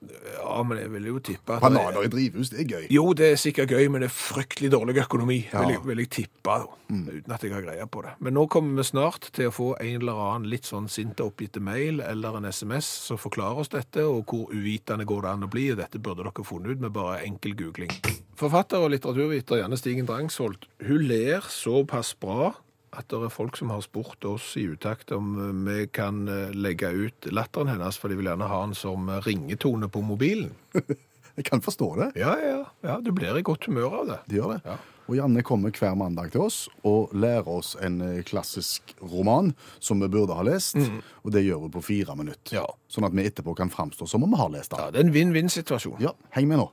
Ja, 0.00 0.62
men 0.62 0.78
jeg 0.78 0.90
vil 0.92 1.06
jo 1.10 1.18
tippe 1.18 1.56
at 1.56 1.62
er- 1.62 1.68
Bananer 1.68 2.04
i 2.04 2.08
drivhus, 2.08 2.50
det 2.50 2.60
er 2.60 2.68
gøy. 2.70 2.86
Jo, 2.94 3.12
det 3.18 3.32
er 3.32 3.36
sikkert 3.36 3.68
gøy, 3.72 3.88
men 3.90 4.00
det 4.04 4.10
er 4.10 4.14
fryktelig 4.14 4.70
dårlig 4.70 4.94
økonomi, 5.02 5.38
Ja. 5.52 5.60
vil, 5.64 5.68
jeg, 5.74 5.82
vil 5.84 5.98
jeg 5.98 6.10
tippe, 6.10 6.44
da, 6.44 6.66
uten 6.88 7.32
at 7.34 7.42
jeg 7.42 7.52
har 7.52 7.62
greie 7.62 7.86
på 7.86 8.02
det. 8.02 8.12
Men 8.20 8.34
nå 8.34 8.46
kommer 8.48 8.76
vi 8.76 8.82
snart 8.86 9.30
til 9.32 9.48
å 9.48 9.52
få 9.52 9.74
en 9.80 10.00
eller 10.00 10.12
annen 10.14 10.48
litt 10.50 10.62
sånn 10.70 10.88
sinte 10.88 11.24
oppgitte 11.26 11.60
mail 11.60 12.00
eller 12.00 12.36
en 12.36 12.44
SMS 12.46 12.84
som 12.86 13.18
forklarer 13.18 13.58
oss 13.58 13.68
dette, 13.74 13.98
og 14.06 14.24
hvor 14.26 14.46
uvitende 14.54 15.04
går 15.04 15.22
det 15.22 15.30
an 15.34 15.42
å 15.48 15.50
bli, 15.50 15.70
og 15.72 15.78
dette 15.82 15.98
burde 15.98 16.22
dere 16.22 16.44
funnet 16.46 16.70
ut 16.76 16.80
med 16.80 16.92
bare 16.92 17.18
enkel 17.26 17.54
googling. 17.58 17.90
Forfatter 18.38 18.78
og 18.78 18.92
litteraturviter 18.92 19.58
Janne 19.64 19.76
Stigen 19.76 20.06
Drangsholt, 20.06 20.66
hun 20.86 21.02
ler 21.08 21.40
såpass 21.40 22.14
bra 22.14 22.54
at 22.96 23.08
det 23.10 23.20
er 23.20 23.32
folk 23.32 23.58
som 23.58 23.72
har 23.72 23.82
spurt 23.84 24.24
oss 24.28 24.52
i 24.60 24.66
utakt 24.72 25.12
om 25.14 25.34
eh, 25.36 25.56
vi 25.66 25.86
kan 25.92 26.26
eh, 26.28 26.54
legge 26.56 26.90
ut 26.90 27.28
latteren 27.32 27.72
hennes, 27.72 27.98
for 28.00 28.10
de 28.10 28.18
vil 28.18 28.30
gjerne 28.30 28.48
ha 28.48 28.60
den 28.64 28.76
som 28.78 29.08
eh, 29.08 29.20
ringetone 29.26 29.90
på 29.92 30.02
mobilen. 30.04 30.54
Jeg 31.38 31.46
kan 31.46 31.62
forstå 31.62 31.88
det. 32.00 32.06
Ja, 32.18 32.32
ja, 32.42 32.62
ja, 32.82 32.96
du 32.98 33.12
blir 33.14 33.36
i 33.38 33.44
godt 33.46 33.68
humør 33.68 34.00
av 34.00 34.08
det. 34.08 34.16
De 34.26 34.40
gjør 34.40 34.56
det. 34.56 34.62
Ja. 34.66 34.78
Og 35.08 35.14
Janne 35.16 35.44
kommer 35.46 35.70
hver 35.72 35.94
mandag 35.96 36.32
til 36.34 36.42
oss 36.48 36.56
og 36.84 37.14
lærer 37.16 37.46
oss 37.48 37.76
en 37.80 38.02
klassisk 38.28 38.90
roman 38.98 39.52
som 39.78 40.02
vi 40.02 40.10
burde 40.10 40.34
ha 40.36 40.42
lest, 40.44 40.76
og 41.22 41.30
det 41.32 41.44
gjør 41.46 41.62
vi 41.62 41.70
på 41.78 41.84
fire 41.86 42.18
minutter. 42.18 42.58
Ja. 42.58 42.66
Sånn 42.90 43.06
at 43.06 43.14
vi 43.16 43.24
etterpå 43.30 43.54
kan 43.56 43.70
framstå 43.72 44.10
som 44.10 44.26
om 44.26 44.34
vi 44.34 44.42
har 44.42 44.50
lest 44.52 44.74
Ja, 44.74 44.90
det 44.90 45.00
er 45.00 45.06
en 45.06 45.14
vinn-vinn-situasjon. 45.14 46.02
Ja, 46.02 46.12
heng 46.34 46.50
med 46.50 46.60
nå. 46.60 46.68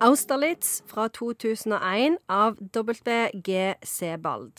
Austerlitz 0.00 0.84
fra 0.86 1.08
2001 1.08 2.18
av 2.28 2.54
W.G. 2.72 3.74
Sebald. 3.82 4.52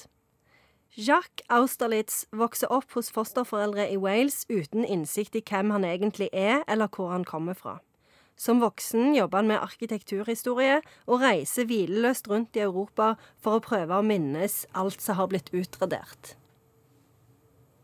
Jacques 0.97 1.45
Austerlitz 1.47 2.25
vokser 2.35 2.67
opp 2.75 2.91
hos 2.97 3.07
fosterforeldre 3.15 3.85
i 3.87 3.95
Wales 3.95 4.41
uten 4.49 4.83
innsikt 4.83 5.37
i 5.39 5.43
hvem 5.47 5.71
han 5.71 5.87
egentlig 5.87 6.27
er, 6.35 6.65
eller 6.67 6.91
hvor 6.91 7.13
han 7.13 7.23
kommer 7.23 7.55
fra. 7.55 7.77
Som 8.35 8.59
voksen 8.59 9.15
jobber 9.15 9.39
han 9.39 9.47
med 9.47 9.63
arkitekturhistorie 9.63 10.81
og 11.07 11.23
reiser 11.23 11.71
hvileløst 11.71 12.27
rundt 12.27 12.59
i 12.59 12.65
Europa 12.67 13.13
for 13.39 13.55
å 13.55 13.63
prøve 13.63 13.95
å 13.95 14.03
minnes 14.03 14.65
alt 14.75 14.99
som 14.99 15.21
har 15.21 15.31
blitt 15.31 15.53
utradert. 15.55 16.35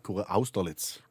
Hvor 0.03 0.25
er 0.25 0.27
Austerlitz? 0.27 1.04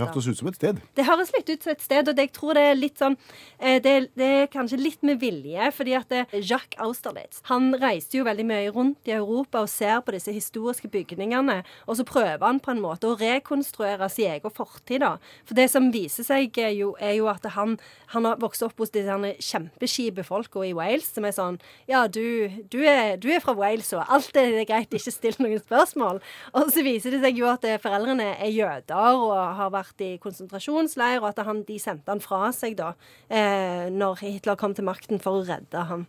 Hørtes 0.00 0.24
ut 0.24 0.38
som 0.38 0.48
et 0.48 0.56
sted. 0.56 0.78
Det 0.96 1.04
høres 1.04 1.30
litt 1.34 1.50
ut 1.52 1.64
som 1.66 1.72
et 1.74 1.82
sted, 1.84 2.08
og 2.08 2.16
det, 2.16 2.24
jeg 2.24 2.32
tror 2.38 2.56
det 2.56 2.62
er 2.64 2.78
litt 2.78 3.00
sånn 3.00 3.16
eh, 3.58 3.76
det, 3.84 3.92
det 4.16 4.28
er 4.38 4.46
kanskje 4.48 4.78
litt 4.80 5.02
med 5.04 5.20
vilje, 5.20 5.68
fordi 5.76 5.96
at 5.98 6.14
Jacques 6.32 6.80
Austerlitz 6.80 7.42
han 7.50 7.74
reiste 7.76 8.16
jo 8.16 8.24
veldig 8.24 8.46
mye 8.48 8.70
rundt 8.72 9.10
i 9.10 9.12
Europa 9.18 9.60
og 9.66 9.68
ser 9.68 10.00
på 10.00 10.14
disse 10.16 10.32
historiske 10.32 10.88
bygningene, 10.92 11.58
og 11.84 11.98
så 11.98 12.06
prøver 12.08 12.40
han 12.46 12.60
på 12.64 12.72
en 12.72 12.80
måte 12.80 13.10
å 13.10 13.18
rekonstruere 13.20 14.08
sin 14.08 14.32
egen 14.32 14.54
fortid. 14.56 15.02
da. 15.04 15.18
For 15.44 15.58
det 15.60 15.68
som 15.74 15.90
viser 15.92 16.24
seg, 16.24 16.56
er 16.56 16.72
jo, 16.72 16.94
er 16.96 17.18
jo 17.18 17.28
at 17.28 17.44
han, 17.52 17.76
han 18.14 18.30
har 18.30 18.40
vokst 18.40 18.64
opp 18.64 18.80
hos 18.80 18.94
disse 18.96 19.34
kjempeskipe 19.44 20.24
folka 20.24 20.64
i 20.64 20.72
Wales, 20.76 21.10
som 21.12 21.28
er 21.28 21.36
sånn 21.36 21.60
Ja, 21.90 22.06
du, 22.08 22.48
du, 22.72 22.80
er, 22.80 23.18
du 23.20 23.28
er 23.28 23.44
fra 23.44 23.52
Wales, 23.58 23.92
og 23.92 24.08
alt 24.08 24.40
er 24.40 24.62
greit, 24.64 24.88
ikke 24.88 25.12
still 25.12 25.36
noen 25.42 25.60
spørsmål. 25.60 26.24
Og 26.56 26.72
så 26.72 26.84
viser 26.86 27.12
det 27.12 27.20
seg 27.26 27.44
jo 27.44 27.50
at 27.52 27.68
eh, 27.68 27.80
foreldrene 27.82 28.32
er 28.38 28.52
jøder 28.56 29.20
og 29.20 29.36
har 29.36 29.68
vært 29.74 29.81
i 30.04 30.18
konsentrasjonsleir, 30.22 31.20
og 31.20 31.30
at 31.32 31.42
han, 31.46 31.64
de 31.68 31.78
sendte 31.82 32.12
han 32.12 32.22
fra 32.22 32.52
seg 32.54 32.76
da 32.78 32.92
eh, 33.28 33.90
når 33.92 34.22
Hitler 34.22 34.58
kom 34.60 34.76
til 34.76 34.86
makten 34.86 35.20
for 35.22 35.40
å 35.40 35.44
redde 35.48 35.84
ham. 35.88 36.06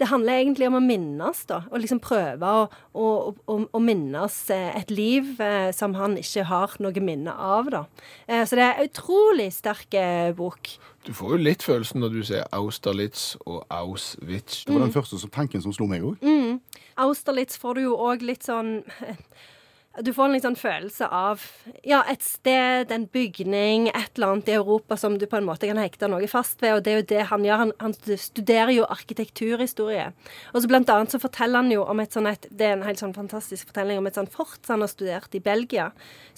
Det 0.00 0.08
handler 0.08 0.40
egentlig 0.40 0.68
om 0.70 0.78
å 0.78 0.80
minnes, 0.80 1.42
da, 1.44 1.60
og 1.68 1.82
liksom 1.82 2.00
prøve 2.00 2.48
å, 2.48 2.62
å, 2.96 3.08
å, 3.44 3.56
å 3.76 3.82
minnes 3.84 4.38
eh, 4.54 4.70
et 4.78 4.90
liv 4.90 5.34
eh, 5.44 5.68
som 5.76 5.94
han 5.98 6.16
ikke 6.20 6.46
har 6.48 6.76
noe 6.80 7.04
minne 7.04 7.34
av, 7.34 7.68
da. 7.72 7.84
Eh, 8.26 8.46
så 8.48 8.56
det 8.56 8.64
er 8.64 8.80
en 8.80 8.88
utrolig 8.88 9.50
sterk 9.52 9.98
eh, 10.00 10.32
bok. 10.36 10.72
Du 11.04 11.12
får 11.16 11.36
jo 11.36 11.40
litt 11.44 11.64
følelsen 11.64 12.00
når 12.00 12.16
du 12.16 12.20
sier 12.30 12.48
Austerlitz 12.56 13.34
og 13.44 13.62
Auschwitz. 13.68 14.64
Det 14.64 14.74
var 14.74 14.86
den 14.86 14.96
første 14.96 15.20
som, 15.20 15.32
tanken 15.32 15.64
som 15.64 15.76
slo 15.76 15.88
meg 15.90 16.04
òg. 16.04 16.24
Austerlitz 17.00 17.60
får 17.60 17.76
du 17.76 17.86
jo 17.86 17.96
òg 18.00 18.24
litt 18.24 18.44
sånn 18.44 18.80
Du 19.98 20.12
får 20.14 20.28
en 20.30 20.42
sånn 20.44 20.54
følelse 20.54 21.06
av 21.10 21.42
ja, 21.82 22.04
et 22.06 22.22
sted, 22.22 22.92
en 22.94 23.08
bygning, 23.10 23.88
et 23.90 24.14
eller 24.14 24.36
annet 24.36 24.50
i 24.52 24.54
Europa 24.54 24.94
som 24.94 25.16
du 25.18 25.24
på 25.26 25.40
en 25.40 25.48
måte 25.48 25.66
kan 25.66 25.80
hekte 25.82 26.06
noe 26.06 26.28
fast 26.30 26.62
ved. 26.62 26.76
Og 26.76 26.84
det 26.86 26.92
er 26.92 27.00
jo 27.00 27.06
det 27.10 27.24
han 27.26 27.42
gjør. 27.42 27.62
Han, 27.64 27.72
han 27.82 27.96
studerer 27.98 28.70
jo 28.76 28.86
arkitekturhistorie. 28.86 30.12
Og 30.54 30.62
så 30.62 30.70
blant 30.70 30.92
annet 30.94 31.10
så 31.10 31.18
forteller 31.18 31.64
han 31.64 31.74
jo 31.74 31.82
om 31.82 32.04
et 32.04 32.14
sånn 32.14 32.30
et 32.30 32.46
Det 32.54 32.68
er 32.68 32.76
en 32.76 32.86
helt 32.86 33.02
sånn 33.02 33.16
fantastisk 33.16 33.72
fortelling 33.72 33.98
om 33.98 34.06
et 34.06 34.20
sånn 34.20 34.30
fort 34.30 34.62
som 34.62 34.76
han 34.76 34.86
har 34.86 34.92
studert 34.94 35.34
i 35.34 35.42
Belgia. 35.42 35.88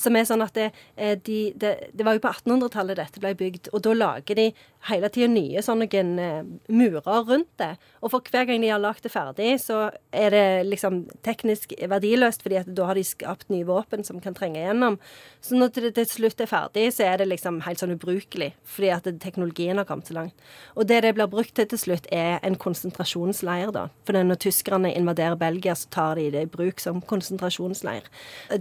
Som 0.01 0.17
er 0.17 0.25
sånn 0.33 0.47
at 0.47 0.57
det, 0.57 0.71
eh, 0.97 1.19
de, 1.21 1.53
det, 1.53 1.75
det 1.93 2.09
var 2.09 2.17
jo 2.17 2.25
på 2.25 2.33
1800-tallet 2.33 3.03
dette 3.05 3.21
ble 3.21 3.35
bygd. 3.37 3.69
Og 3.77 3.85
da 3.85 3.93
lager 3.99 4.41
de 4.41 4.49
hele 4.89 5.13
tida 5.13 5.29
nye 5.31 5.63
sånne 5.63 5.87
eh, 6.01 6.41
murer 6.73 7.29
rundt 7.29 7.53
det. 7.61 7.75
Og 8.01 8.17
for 8.17 8.33
hver 8.33 8.49
gang 8.49 8.65
de 8.65 8.73
har 8.73 8.81
lagd 8.83 9.05
det 9.05 9.13
ferdig, 9.13 9.53
så 9.61 9.85
er 10.09 10.33
det 10.35 10.47
liksom 10.73 11.05
teknisk 11.21 11.77
verdiløst, 11.77 12.43
fordi 12.43 12.63
at 12.65 12.73
da 12.73 12.89
har 12.89 12.99
de 12.99 13.07
skapt 13.07 13.42
nye 13.51 13.67
våpen 13.67 14.05
som 14.07 14.21
kan 14.23 14.35
trenge 14.35 14.61
gjennom. 14.61 14.99
Så 15.41 15.57
når 15.59 15.73
det 15.89 15.95
til 15.97 16.07
slutt 16.11 16.41
er 16.41 16.51
ferdig, 16.51 16.87
så 16.95 17.07
er 17.09 17.19
det 17.19 17.29
liksom 17.31 17.63
helt 17.67 17.83
sånn 17.83 17.95
ubrukelig. 17.97 18.53
Fordi 18.63 18.93
at 18.95 19.09
teknologien 19.23 19.81
har 19.81 19.89
kommet 19.89 20.11
så 20.11 20.17
langt. 20.19 20.47
Og 20.77 20.87
det 20.87 21.03
det 21.03 21.15
blir 21.17 21.31
brukt 21.31 21.55
til 21.57 21.67
til 21.69 21.79
slutt, 21.79 22.07
er 22.13 22.39
en 22.43 22.57
konsentrasjonsleir, 22.57 23.73
da. 23.75 23.89
For 24.07 24.17
når 24.17 24.41
tyskerne 24.45 24.93
invaderer 24.95 25.37
Belgia, 25.41 25.75
så 25.75 25.89
tar 25.91 26.15
de 26.21 26.31
det 26.31 26.43
i 26.47 26.51
bruk 26.51 26.81
som 26.81 27.01
konsentrasjonsleir. 27.01 28.07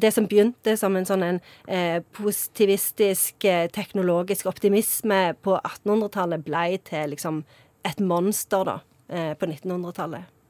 Det 0.01 0.13
som 0.13 0.27
begynte 0.27 0.77
som 0.77 0.95
en 0.95 1.05
sånn 1.05 1.23
en 1.23 1.41
eh, 1.67 2.01
positivistisk, 2.17 3.45
eh, 3.45 3.67
teknologisk 3.69 4.49
optimisme 4.49 5.35
på 5.43 5.57
1800-tallet, 5.59 6.45
blei 6.45 6.77
til 6.87 7.13
liksom 7.13 7.43
et 7.85 7.99
monster, 7.99 8.65
da, 8.65 8.79
eh, 9.09 9.33
på 9.33 9.49
1900-tallet. 9.49 10.40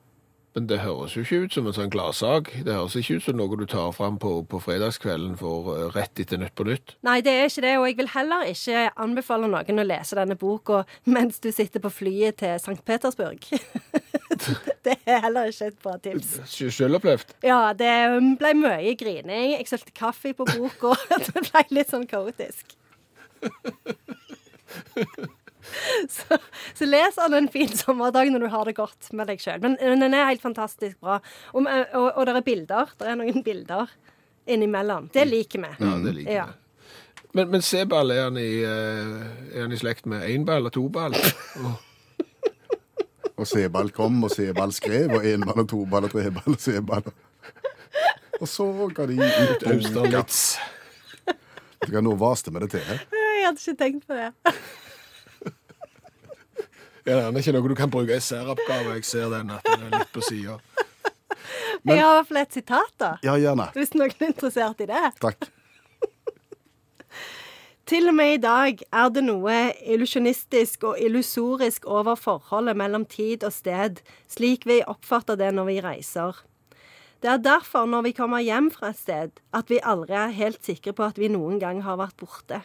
Men 0.55 0.67
det 0.67 0.81
høres 0.83 1.13
jo 1.15 1.23
ikke 1.23 1.45
ut 1.45 1.55
som 1.55 1.67
en 1.69 1.75
sånn 1.75 1.91
gladsak. 1.93 2.49
Det 2.65 2.73
høres 2.75 2.97
ikke 2.99 3.19
ut 3.19 3.23
som 3.23 3.37
noe 3.39 3.59
du 3.59 3.63
tar 3.71 3.93
fram 3.95 4.17
på, 4.19 4.33
på 4.51 4.59
fredagskvelden 4.59 5.37
for 5.39 5.69
uh, 5.71 5.85
rett 5.95 6.19
etter 6.19 6.41
Nytt 6.41 6.57
på 6.59 6.65
Nytt. 6.67 6.95
Nei, 7.07 7.19
det 7.23 7.35
er 7.37 7.47
ikke 7.47 7.63
det, 7.63 7.75
og 7.79 7.87
jeg 7.87 7.97
vil 8.01 8.11
heller 8.11 8.51
ikke 8.51 8.83
anbefale 9.05 9.47
noen 9.51 9.83
å 9.83 9.87
lese 9.87 10.19
denne 10.19 10.35
boka 10.39 10.81
mens 11.07 11.39
du 11.39 11.49
sitter 11.55 11.83
på 11.83 11.93
flyet 12.01 12.41
til 12.43 12.57
St. 12.59 12.81
Petersburg. 12.87 13.47
det 14.87 14.97
er 15.05 15.23
heller 15.23 15.53
ikke 15.53 15.71
et 15.71 15.81
bra 15.83 15.95
tips. 16.03 16.35
Selvopplevd? 16.51 17.37
Ja, 17.47 17.63
det 17.77 17.93
ble 18.41 18.55
mye 18.59 18.95
grining. 18.99 19.55
Jeg 19.55 19.71
sølte 19.71 19.95
kaffe 19.95 20.35
på 20.35 20.49
boka. 20.51 20.97
det 21.29 21.47
ble 21.47 21.67
litt 21.79 21.95
sånn 21.95 22.09
kaotisk. 22.11 22.75
Så, 26.15 26.37
så 26.75 26.85
les 26.87 27.17
den 27.17 27.35
en 27.37 27.49
fin 27.51 27.69
sommerdag 27.69 28.31
når 28.33 28.45
du 28.45 28.47
har 28.51 28.65
det 28.67 28.73
godt 28.77 29.11
med 29.17 29.29
deg 29.29 29.41
sjøl. 29.41 29.61
Men, 29.63 29.77
men, 29.79 30.01
den 30.03 30.15
er 30.17 30.29
helt 30.29 30.43
fantastisk 30.43 30.97
bra. 30.99 31.19
Og, 31.53 31.67
og, 31.67 32.07
og 32.09 32.25
det 32.27 32.35
er 32.35 32.45
bilder. 32.45 32.91
Det 32.99 33.07
er 33.11 33.19
noen 33.19 33.45
bilder 33.45 33.91
innimellom. 34.49 35.09
Det 35.13 35.25
liker 35.29 35.63
vi. 35.63 35.71
Ja, 35.79 35.93
det 36.01 36.15
liker 36.17 36.31
vi. 36.31 36.35
Ja. 36.35 36.47
Men, 37.37 37.47
men 37.53 37.63
C-ball, 37.63 38.11
er 38.11 38.25
han 38.27 38.37
i, 38.41 38.49
uh, 38.67 39.55
er 39.55 39.63
han 39.63 39.71
i 39.71 39.79
slekt 39.79 40.09
med 40.09 40.25
énball 40.27 40.67
og 40.67 40.73
toball? 40.75 41.15
Oh. 41.61 41.77
og 43.39 43.47
C-ball 43.47 43.93
kom, 43.95 44.19
og 44.27 44.33
C-ball 44.33 44.73
skrev, 44.75 45.15
og 45.15 45.27
énball 45.27 45.63
og 45.63 45.69
toball 45.71 46.09
og 46.09 46.15
treball 46.15 46.57
og 46.57 46.59
C-ball. 46.59 47.07
Og 48.41 48.49
så 48.49 48.67
ga 48.97 49.05
de 49.05 49.19
ut 49.21 49.65
Austerlitz. 49.69 50.43
Nå 51.91 52.13
vaste 52.17 52.51
vi 52.53 52.61
det 52.63 52.71
til. 52.73 52.93
Jeg 53.13 53.45
hadde 53.45 53.61
ikke 53.61 53.77
tenkt 53.79 54.07
på 54.09 54.17
det. 54.17 54.31
Ja, 57.05 57.31
det 57.31 57.31
er 57.31 57.41
ikke 57.41 57.55
noe 57.55 57.71
du 57.71 57.77
kan 57.77 57.93
bruke 57.93 58.17
i 58.17 58.23
særoppgave. 58.23 58.97
Jeg 58.99 59.07
ser 59.09 59.31
den 59.33 59.53
at 59.55 59.65
den 59.65 59.87
er 59.87 60.01
litt 60.01 60.11
på 60.13 60.23
sida. 60.25 60.59
Jeg 61.87 61.97
har 61.97 62.11
i 62.11 62.17
hvert 62.19 62.29
fall 62.29 62.39
et 62.43 62.53
sitat, 62.53 62.91
da. 63.01 63.09
Ja, 63.25 63.33
gjerne. 63.41 63.65
Hvis 63.73 63.95
noen 63.97 64.13
er 64.13 64.27
interessert 64.29 64.83
i 64.83 64.87
det. 64.89 65.01
Takk. 65.23 65.47
Til 67.89 68.11
og 68.11 68.15
med 68.15 68.35
i 68.35 68.41
dag 68.43 68.83
er 68.93 69.09
det 69.15 69.23
noe 69.25 69.55
illusjonistisk 69.81 70.85
og 70.91 70.99
illusorisk 71.01 71.87
over 71.89 72.19
forholdet 72.19 72.77
mellom 72.77 73.07
tid 73.09 73.43
og 73.47 73.55
sted, 73.55 74.03
slik 74.29 74.67
vi 74.69 74.83
oppfatter 74.85 75.39
det 75.39 75.49
når 75.57 75.69
vi 75.71 75.79
reiser. 75.83 76.43
Det 77.21 77.29
er 77.29 77.41
derfor, 77.41 77.89
når 77.89 78.05
vi 78.07 78.13
kommer 78.17 78.41
hjem 78.41 78.69
fra 78.73 78.93
et 78.93 79.01
sted, 79.01 79.41
at 79.53 79.69
vi 79.69 79.81
aldri 79.81 80.15
er 80.17 80.37
helt 80.37 80.61
sikre 80.65 80.93
på 80.97 81.05
at 81.05 81.19
vi 81.21 81.29
noen 81.33 81.59
gang 81.61 81.81
har 81.85 81.99
vært 81.99 82.17
borte. 82.21 82.61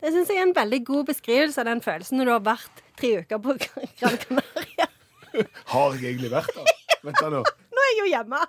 Det 0.00 0.10
syns 0.12 0.28
jeg 0.28 0.42
er 0.42 0.44
en 0.44 0.56
veldig 0.56 0.82
god 0.84 1.06
beskrivelse 1.08 1.62
av 1.62 1.68
den 1.70 1.80
følelsen 1.84 2.18
når 2.20 2.28
du 2.28 2.32
har 2.34 2.42
vært 2.50 2.82
tre 3.00 3.10
uker 3.22 3.40
på 3.42 3.54
Gran 3.62 4.18
Canaria. 4.24 4.88
Har 5.72 5.96
jeg 5.96 6.12
egentlig 6.12 6.32
vært 6.32 6.52
der? 6.56 6.72
Vent 7.06 7.20
da 7.20 7.30
nå. 7.32 7.40
Nå 7.76 7.84
er 7.84 7.92
jeg 7.92 8.00
jo 8.02 8.08
hjemme. 8.12 8.40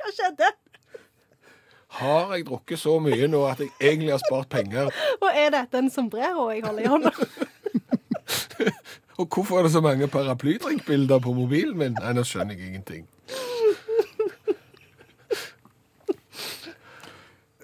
Hva 0.00 0.12
skjedde? 0.16 0.48
Har 1.94 2.32
jeg 2.34 2.46
drukket 2.48 2.80
så 2.80 2.96
mye 2.98 3.28
nå 3.30 3.44
at 3.46 3.60
jeg 3.62 3.70
egentlig 3.78 4.10
har 4.16 4.22
spart 4.24 4.48
penger? 4.50 4.88
Og 5.20 5.28
er 5.30 5.52
dette 5.54 5.78
en 5.78 5.92
sombrero 5.94 6.48
jeg 6.50 6.64
holder 6.64 6.82
i 6.82 6.90
hånda? 6.90 7.12
Og 9.20 9.28
hvorfor 9.30 9.60
er 9.60 9.68
det 9.68 9.74
så 9.76 9.82
mange 9.84 10.08
paraplydrinkbilder 10.10 11.18
på 11.22 11.36
mobilen 11.36 11.76
min? 11.78 11.94
Nei, 12.00 12.12
nå 12.16 12.24
skjønner 12.26 12.58
jeg 12.58 12.72
ingenting. 12.72 13.04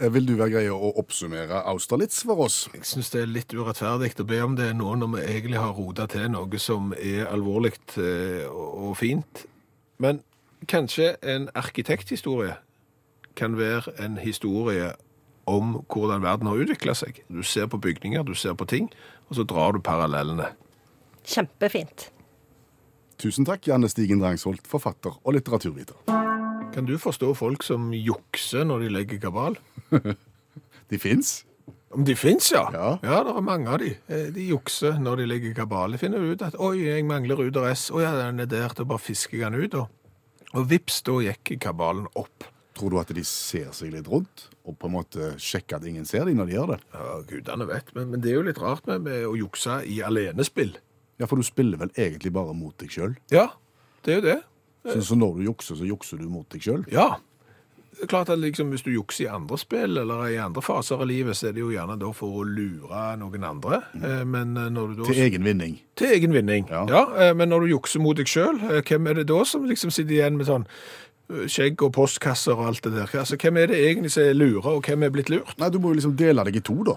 Vil 0.08 0.24
du 0.24 0.32
være 0.38 0.54
greie 0.54 0.72
å 0.72 0.92
oppsummere 1.00 1.60
Austerlitz 1.68 2.22
for 2.24 2.40
oss? 2.46 2.62
Jeg 2.72 2.86
syns 2.88 3.10
det 3.12 3.20
er 3.20 3.32
litt 3.34 3.52
urettferdig 3.52 4.14
å 4.22 4.26
be 4.28 4.40
om 4.44 4.56
det 4.56 4.70
nå 4.78 4.94
når 4.96 5.12
vi 5.12 5.24
egentlig 5.26 5.60
har 5.60 5.74
rota 5.76 6.06
til 6.08 6.30
noe 6.32 6.60
som 6.62 6.94
er 6.96 7.28
alvorlig 7.28 7.74
eh, 8.00 8.46
og 8.48 8.96
fint. 9.00 9.44
Men 10.00 10.22
kanskje 10.70 11.14
en 11.20 11.50
arkitekthistorie 11.54 12.56
kan 13.36 13.58
være 13.60 13.92
en 14.00 14.16
historie 14.20 14.94
om 15.50 15.80
hvordan 15.92 16.24
verden 16.24 16.48
har 16.48 16.64
utvikla 16.64 16.94
seg. 16.96 17.20
Du 17.28 17.42
ser 17.42 17.68
på 17.70 17.80
bygninger, 17.80 18.24
du 18.24 18.34
ser 18.34 18.56
på 18.56 18.68
ting, 18.68 18.88
og 19.28 19.36
så 19.36 19.44
drar 19.44 19.76
du 19.76 19.82
parallellene. 19.84 20.52
Kjempefint. 21.26 22.08
Tusen 23.20 23.44
takk, 23.44 23.66
Janne 23.68 23.90
Stigen 23.92 24.22
Drangsholt, 24.22 24.64
forfatter 24.68 25.20
og 25.20 25.36
litteraturviter. 25.36 25.98
Kan 26.70 26.86
du 26.86 26.94
forstå 27.02 27.32
folk 27.34 27.64
som 27.66 27.88
jukser 27.94 28.66
når 28.68 28.84
de 28.84 28.90
legger 28.94 29.18
kabal? 29.22 29.56
de 30.90 30.98
fins? 31.02 31.40
Om 31.90 32.04
de 32.06 32.14
fins, 32.14 32.52
ja. 32.54 32.62
ja. 32.70 32.90
Ja, 33.02 33.16
det 33.26 33.32
er 33.34 33.42
mange 33.42 33.72
av 33.74 33.80
de. 33.82 33.90
Eh, 34.06 34.28
de 34.30 34.44
jukser 34.52 35.00
når 35.02 35.22
de 35.22 35.26
legger 35.32 35.56
kabal. 35.56 35.96
De 35.96 35.98
finner 35.98 36.22
ut 36.22 36.44
at 36.46 36.54
'oi, 36.54 36.84
jeg 36.86 37.06
mangler 37.08 37.40
ruter 37.40 37.66
S'. 37.72 37.90
og 37.90 38.04
ja, 38.04 38.12
den 38.14 38.38
er 38.38 38.46
der', 38.46 38.76
da 38.78 38.86
bare 38.86 39.02
fisker 39.02 39.40
jeg 39.40 39.50
den 39.50 39.64
ut, 39.64 39.74
Og, 39.74 39.88
Og 40.54 40.70
vips, 40.70 41.02
da 41.02 41.12
gikk 41.22 41.58
kabalen 41.60 42.06
opp. 42.14 42.46
Tror 42.74 42.90
du 42.90 42.98
at 43.00 43.10
de 43.14 43.24
ser 43.24 43.72
seg 43.74 43.90
litt 43.92 44.08
rundt, 44.08 44.48
og 44.64 44.78
på 44.78 44.86
en 44.86 44.94
måte 44.94 45.34
sjekker 45.38 45.76
at 45.76 45.84
ingen 45.86 46.06
ser 46.06 46.24
dem 46.24 46.38
når 46.38 46.46
de 46.46 46.54
gjør 46.54 46.70
det? 46.72 46.78
Ja, 46.94 47.18
gudene 47.26 47.66
vet, 47.66 47.94
men, 47.94 48.10
men 48.10 48.22
det 48.22 48.30
er 48.30 48.38
jo 48.38 48.46
litt 48.46 48.62
rart 48.62 48.86
med, 48.86 49.02
med 49.02 49.26
å 49.26 49.34
jukse 49.38 49.82
i 49.86 50.00
alenespill. 50.06 50.76
Ja, 51.18 51.26
for 51.26 51.36
du 51.36 51.42
spiller 51.42 51.78
vel 51.82 51.90
egentlig 51.98 52.32
bare 52.32 52.54
mot 52.54 52.78
deg 52.78 52.90
sjøl? 52.94 53.18
Ja, 53.30 53.50
det 54.06 54.14
er 54.14 54.20
jo 54.20 54.26
det. 54.30 54.38
Så, 54.84 55.02
så, 55.04 55.16
når 55.18 55.34
du 55.36 55.42
jukser, 55.50 55.76
så 55.76 55.84
jukser 55.84 56.20
du 56.20 56.28
mot 56.30 56.46
deg 56.52 56.64
sjøl? 56.64 56.86
Ja. 56.92 57.18
Det 57.90 58.06
er 58.06 58.08
klart 58.08 58.30
at 58.32 58.38
liksom, 58.38 58.70
Hvis 58.72 58.82
du 58.86 58.90
jukser 58.94 59.26
i 59.26 59.28
andre 59.28 59.58
spill 59.60 59.98
eller 60.00 60.22
i 60.30 60.38
andre 60.40 60.62
faser 60.64 61.02
av 61.02 61.08
livet, 61.10 61.36
så 61.36 61.50
er 61.50 61.56
det 61.56 61.60
jo 61.60 61.72
gjerne 61.74 61.98
da 62.00 62.12
for 62.16 62.40
å 62.40 62.46
lure 62.48 63.02
noen 63.20 63.44
andre. 63.44 63.82
Mm. 63.92 64.06
Eh, 64.08 64.24
men 64.24 64.56
eh, 64.56 64.70
når 64.72 64.94
du 64.94 65.02
da... 65.02 65.10
Til 65.10 65.22
egen 65.26 65.44
vinning? 65.44 65.76
Til 66.00 66.14
egen 66.16 66.32
vinning, 66.32 66.70
ja. 66.70 66.86
ja. 66.88 67.04
Eh, 67.26 67.34
men 67.36 67.52
når 67.52 67.66
du 67.66 67.74
jukser 67.74 68.00
mot 68.00 68.16
deg 68.16 68.30
sjøl, 68.30 68.62
hvem 68.88 69.10
er 69.10 69.20
det 69.20 69.28
da 69.28 69.42
som 69.44 69.68
liksom 69.68 69.92
sitter 69.92 70.16
igjen 70.16 70.40
med 70.40 70.48
sånn 70.48 70.64
skjegg 71.30 71.82
og 71.86 71.92
postkasser 71.94 72.56
og 72.56 72.72
alt 72.72 72.88
det 72.88 72.94
der? 72.96 73.12
Altså, 73.20 73.36
Hvem 73.38 73.60
er 73.60 73.70
det 73.70 73.82
egentlig 73.84 74.14
som 74.16 74.24
er 74.24 74.38
lurer, 74.38 74.72
og 74.72 74.88
hvem 74.88 75.04
er 75.06 75.12
blitt 75.14 75.30
lurt? 75.30 75.52
Nei, 75.60 75.68
Du 75.70 75.78
må 75.78 75.92
jo 75.92 76.00
liksom 76.00 76.16
dele 76.18 76.46
deg 76.48 76.56
i 76.56 76.64
to, 76.66 76.80
da. 76.88 76.96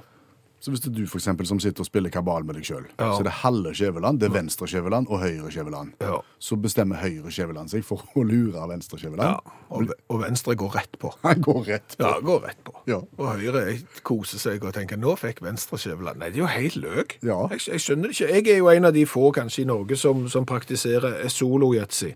Så 0.64 0.72
hvis 0.72 0.80
det 0.80 0.94
er 0.94 0.96
du 0.96 1.08
for 1.12 1.20
eksempel, 1.20 1.44
som 1.44 1.60
sitter 1.60 1.84
og 1.84 1.88
spiller 1.90 2.12
kabal 2.12 2.46
med 2.48 2.56
deg 2.56 2.64
sjøl, 2.64 2.86
ja. 2.96 3.10
så 3.12 3.20
er 3.20 3.26
det 3.28 3.34
halve 3.42 3.74
Skjæveland, 3.76 4.22
det 4.22 4.30
er 4.30 4.32
venstre 4.38 4.68
Skjæveland 4.72 5.10
og 5.12 5.20
høyre 5.20 5.50
Skjæveland. 5.52 5.90
Ja. 6.00 6.22
Så 6.40 6.56
bestemmer 6.56 7.02
høyre 7.02 7.34
Skjæveland 7.36 7.74
seg 7.74 7.84
for 7.84 8.06
å 8.16 8.24
lure 8.24 8.64
venstre 8.70 8.96
Skjæveland. 9.02 9.28
Ja. 9.28 9.58
Og, 9.76 9.92
og, 10.08 10.22
venstre 10.22 10.56
går 10.56 10.78
rett 10.78 10.96
på. 11.02 11.12
Han 11.26 11.44
går 11.44 11.60
rett 11.68 11.98
på. 11.98 12.08
Ja, 12.08 12.14
går 12.24 12.40
rett 12.46 12.62
på. 12.64 12.76
Ja. 12.88 13.02
Og 13.20 13.28
høyre 13.34 13.66
koser 14.08 14.40
seg 14.40 14.64
og 14.64 14.72
tenker 14.78 15.02
nå 15.02 15.18
fikk 15.20 15.44
venstre 15.44 15.82
Skjæveland. 15.84 16.24
Nei, 16.24 16.32
det 16.32 16.40
er 16.40 16.46
jo 16.46 16.54
helt 16.54 16.80
løk. 16.80 17.18
Ja. 17.28 17.42
Jeg, 17.52 17.66
jeg, 17.68 17.84
skjønner 17.84 18.08
det 18.08 18.16
ikke. 18.16 18.32
Jeg 18.32 18.56
er 18.56 18.64
jo 18.64 18.72
en 18.72 18.88
av 18.88 18.96
de 18.96 19.06
få 19.18 19.34
kanskje 19.36 19.66
i 19.66 19.68
Norge 19.68 20.00
som, 20.00 20.24
som 20.32 20.48
praktiserer 20.48 21.20
solo-yatzy. 21.28 22.14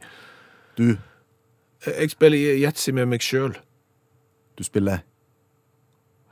Du? 0.80 0.88
Jeg 1.84 2.16
spiller 2.16 2.64
yatzy 2.64 2.96
med 2.96 3.12
meg 3.12 3.28
sjøl. 3.28 3.60
Du 4.56 4.64
spiller 4.64 5.04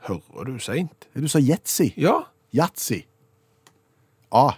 Hører 0.06 0.52
du 0.52 0.62
seint? 0.62 1.08
Du 1.16 1.28
sa 1.30 1.42
yatzy. 1.42 1.90
Ja. 2.00 2.20
Yatzy. 2.54 3.02
A. 4.34 4.48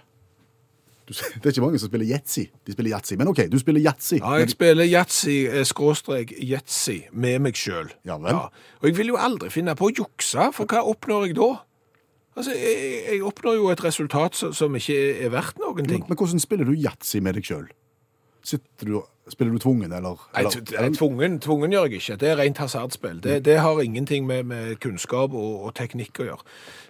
Du, 1.09 1.13
det 1.41 1.45
er 1.45 1.53
ikke 1.55 1.63
mange 1.63 1.79
som 1.81 1.89
spiller 1.89 2.05
yatzy. 2.09 2.45
De 2.67 2.75
spiller 2.75 2.93
yatzy. 2.93 3.17
Men 3.17 3.31
OK, 3.31 3.43
du 3.51 3.57
spiller 3.61 3.81
yatzy. 3.81 4.19
Ja, 4.19 4.35
jeg 4.41 4.51
spiller 4.53 4.85
yatzy, 4.85 5.39
eh, 5.49 5.65
skråstrek 5.65 6.35
yatzy, 6.37 6.99
med 7.11 7.41
meg 7.47 7.57
sjøl. 7.57 7.89
Ja 8.05 8.19
vel. 8.21 8.35
Ja. 8.35 8.45
Og 8.81 8.91
jeg 8.91 8.99
vil 8.99 9.15
jo 9.15 9.17
aldri 9.17 9.49
finne 9.53 9.75
på 9.79 9.89
å 9.89 9.95
jukse, 10.03 10.51
for 10.55 10.69
hva 10.69 10.85
oppnår 10.91 11.29
jeg 11.29 11.39
da? 11.41 11.49
Altså, 12.37 12.53
jeg, 12.55 13.01
jeg 13.09 13.23
oppnår 13.25 13.57
jo 13.57 13.71
et 13.73 13.81
resultat 13.83 14.37
som, 14.37 14.53
som 14.55 14.75
ikke 14.77 14.99
er 15.25 15.33
verdt 15.33 15.57
noen 15.59 15.83
ting. 15.83 16.05
Men, 16.05 16.13
men 16.13 16.19
hvordan 16.21 16.39
spiller 16.39 16.69
du 16.69 16.77
yatzy 16.77 17.23
med 17.25 17.35
deg 17.39 17.49
sjøl? 17.49 17.65
Sitter 18.49 18.89
du, 18.89 18.99
spiller 19.29 19.53
du 19.53 19.59
tvungen, 19.61 19.91
eller? 19.93 20.17
Eller, 20.39 20.61
nei, 20.81 20.89
tvungen, 20.97 21.37
tvungen 21.43 21.73
gjør 21.75 21.87
jeg 21.91 21.99
ikke. 22.01 22.17
Det 22.23 22.29
er 22.31 22.39
rent 22.39 22.61
hasardspill. 22.63 23.19
Det, 23.21 23.39
det 23.45 23.57
har 23.61 23.81
ingenting 23.83 24.25
med, 24.29 24.47
med 24.49 24.75
kunnskap 24.81 25.35
og, 25.37 25.65
og 25.67 25.73
teknikk 25.77 26.23
å 26.23 26.29
gjøre. 26.31 26.45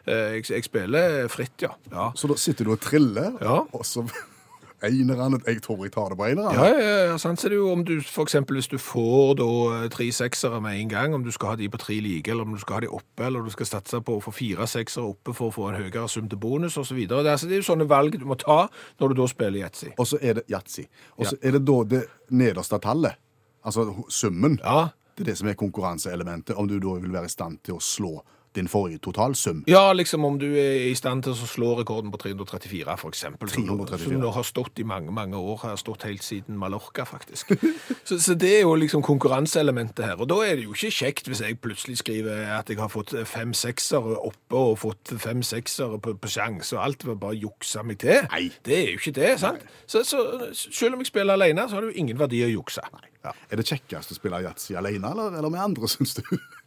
Eh, 0.08 0.38
Jeg, 0.40 0.46
jeg 0.54 0.68
spiller 0.70 1.28
fritt, 1.34 1.58
ja. 1.66 1.74
Ja, 1.92 2.12
Så 2.16 2.30
da 2.32 2.38
sitter 2.40 2.70
du 2.70 2.76
og 2.78 2.82
triller, 2.86 3.36
Ja. 3.44 3.60
og 3.76 3.84
så 3.86 4.06
Einerne 4.86 5.40
Jeg 5.46 5.62
tror 5.62 5.84
jeg 5.84 5.92
tar 5.92 6.10
det 6.10 6.18
på 6.18 6.26
eneren. 6.30 6.56
ja, 6.56 6.68
ja, 6.70 7.06
ja 7.12 7.18
sant 7.18 7.40
så 7.40 7.48
er 7.48 7.54
det 7.54 7.60
jo 7.60 7.72
om 7.72 7.84
du 7.86 7.98
eksempel 8.00 8.60
hvis 8.60 8.70
du 8.72 8.78
får 8.78 9.36
da 9.40 9.50
eh, 9.76 9.88
tre 9.94 10.10
seksere 10.12 10.62
med 10.62 10.80
en 10.80 10.90
gang, 10.90 11.14
om 11.14 11.24
du 11.24 11.32
skal 11.32 11.54
ha 11.54 11.56
de 11.60 11.70
på 11.70 11.80
tre 11.82 12.00
like, 12.04 12.32
eller 12.32 12.48
om 12.48 12.54
du 12.54 12.62
skal 12.62 12.80
ha 12.80 12.84
de 12.86 12.92
oppe, 13.00 13.26
eller 13.26 13.44
du 13.44 13.52
skal 13.54 13.70
satse 13.70 14.02
på 14.02 14.18
å 14.18 14.24
få 14.24 14.34
fire 14.36 14.68
seksere 14.68 15.06
oppe 15.06 15.34
for 15.34 15.50
å 15.50 15.56
få 15.56 15.70
en 15.70 15.80
høyere 15.82 16.08
sum 16.10 16.30
til 16.30 16.40
bonus 16.40 16.78
videre. 16.92 17.24
Det, 17.24 17.28
er, 17.28 17.32
altså, 17.38 17.50
det 17.50 17.58
er 17.58 17.64
jo 17.64 17.70
sånne 17.72 17.90
valg 17.90 18.20
du 18.20 18.26
må 18.30 18.38
ta 18.40 18.62
når 19.00 19.14
du 19.14 19.22
da 19.22 19.28
spiller 19.32 19.64
yatzy. 19.64 19.92
Og 19.98 20.08
så 20.08 20.20
er 20.22 20.40
det 20.40 20.46
yatzy. 20.52 20.86
Og 21.18 21.28
så 21.32 21.40
er 21.42 21.58
det 21.58 21.66
da 21.68 21.78
det 21.96 22.04
nederste 22.30 22.80
tallet, 22.84 23.20
altså 23.64 23.90
summen, 24.10 24.60
Ja, 24.64 24.90
det 25.16 25.26
er 25.26 25.32
det 25.34 25.40
som 25.42 25.50
er 25.52 25.58
konkurranseelementet, 25.60 26.56
om 26.56 26.68
du 26.68 26.78
da 26.80 26.94
vil 27.02 27.12
være 27.12 27.28
i 27.28 27.34
stand 27.34 27.60
til 27.68 27.76
å 27.76 27.84
slå 27.84 28.14
din 28.60 28.70
forrige 28.72 29.02
totalsum. 29.04 29.64
Ja, 29.70 29.94
liksom 29.96 30.26
om 30.28 30.40
du 30.42 30.48
er 30.52 30.90
i 30.90 30.96
stand 30.98 31.26
til 31.26 31.34
å 31.34 31.50
slå 31.50 31.74
rekorden 31.80 32.12
på 32.14 32.20
334, 32.22 32.98
for 33.00 33.14
eksempel. 33.14 33.52
Som, 33.52 33.66
334. 33.66 34.06
som 34.06 34.22
nå 34.22 34.32
har 34.36 34.48
stått 34.48 34.82
i 34.82 34.88
mange, 34.88 35.14
mange 35.16 35.40
år. 35.40 35.64
Har 35.64 35.80
stått 35.80 36.06
helt 36.08 36.24
siden 36.26 36.60
Mallorca, 36.60 37.06
faktisk. 37.08 37.54
så, 38.08 38.20
så 38.20 38.36
det 38.40 38.52
er 38.60 38.64
jo 38.68 38.76
liksom 38.80 39.04
konkurranseelementet 39.06 40.06
her. 40.06 40.20
Og 40.20 40.30
da 40.32 40.42
er 40.46 40.60
det 40.60 40.68
jo 40.68 40.76
ikke 40.78 40.94
kjekt 41.00 41.30
hvis 41.32 41.44
jeg 41.46 41.60
plutselig 41.64 42.00
skriver 42.04 42.50
at 42.58 42.70
jeg 42.70 42.80
har 42.80 42.92
fått 42.92 43.16
fem 43.30 43.54
seksere 43.58 44.18
oppe 44.20 44.60
og 44.60 44.78
fått 44.84 45.14
fem 45.22 45.44
seksere 45.46 46.00
på, 46.04 46.16
på 46.20 46.32
sjanse, 46.32 46.76
og 46.78 46.84
alt 46.86 47.08
bare 47.10 47.38
juksa 47.40 47.84
meg 47.88 48.02
til. 48.04 48.26
Nei. 48.30 48.48
Det 48.66 48.78
er 48.78 48.92
jo 48.94 49.02
ikke 49.02 49.16
det, 49.18 49.34
sant? 49.42 49.66
Så, 49.90 50.04
så 50.08 50.20
selv 50.54 50.98
om 50.98 51.04
jeg 51.04 51.12
spiller 51.12 51.40
alene, 51.40 51.68
så 51.70 51.78
har 51.78 51.86
det 51.86 51.94
jo 51.94 52.04
ingen 52.04 52.20
verdi 52.20 52.44
å 52.46 52.52
jukse. 52.52 52.84
Ja. 53.24 53.34
Er 53.52 53.60
det 53.60 53.68
kjekkest 53.68 54.14
å 54.14 54.18
spille 54.18 54.40
yatzy 54.46 54.78
alene, 54.80 55.12
eller, 55.12 55.36
eller 55.40 55.52
med 55.54 55.64
andre, 55.72 55.90
syns 55.92 56.16
du? 56.20 56.24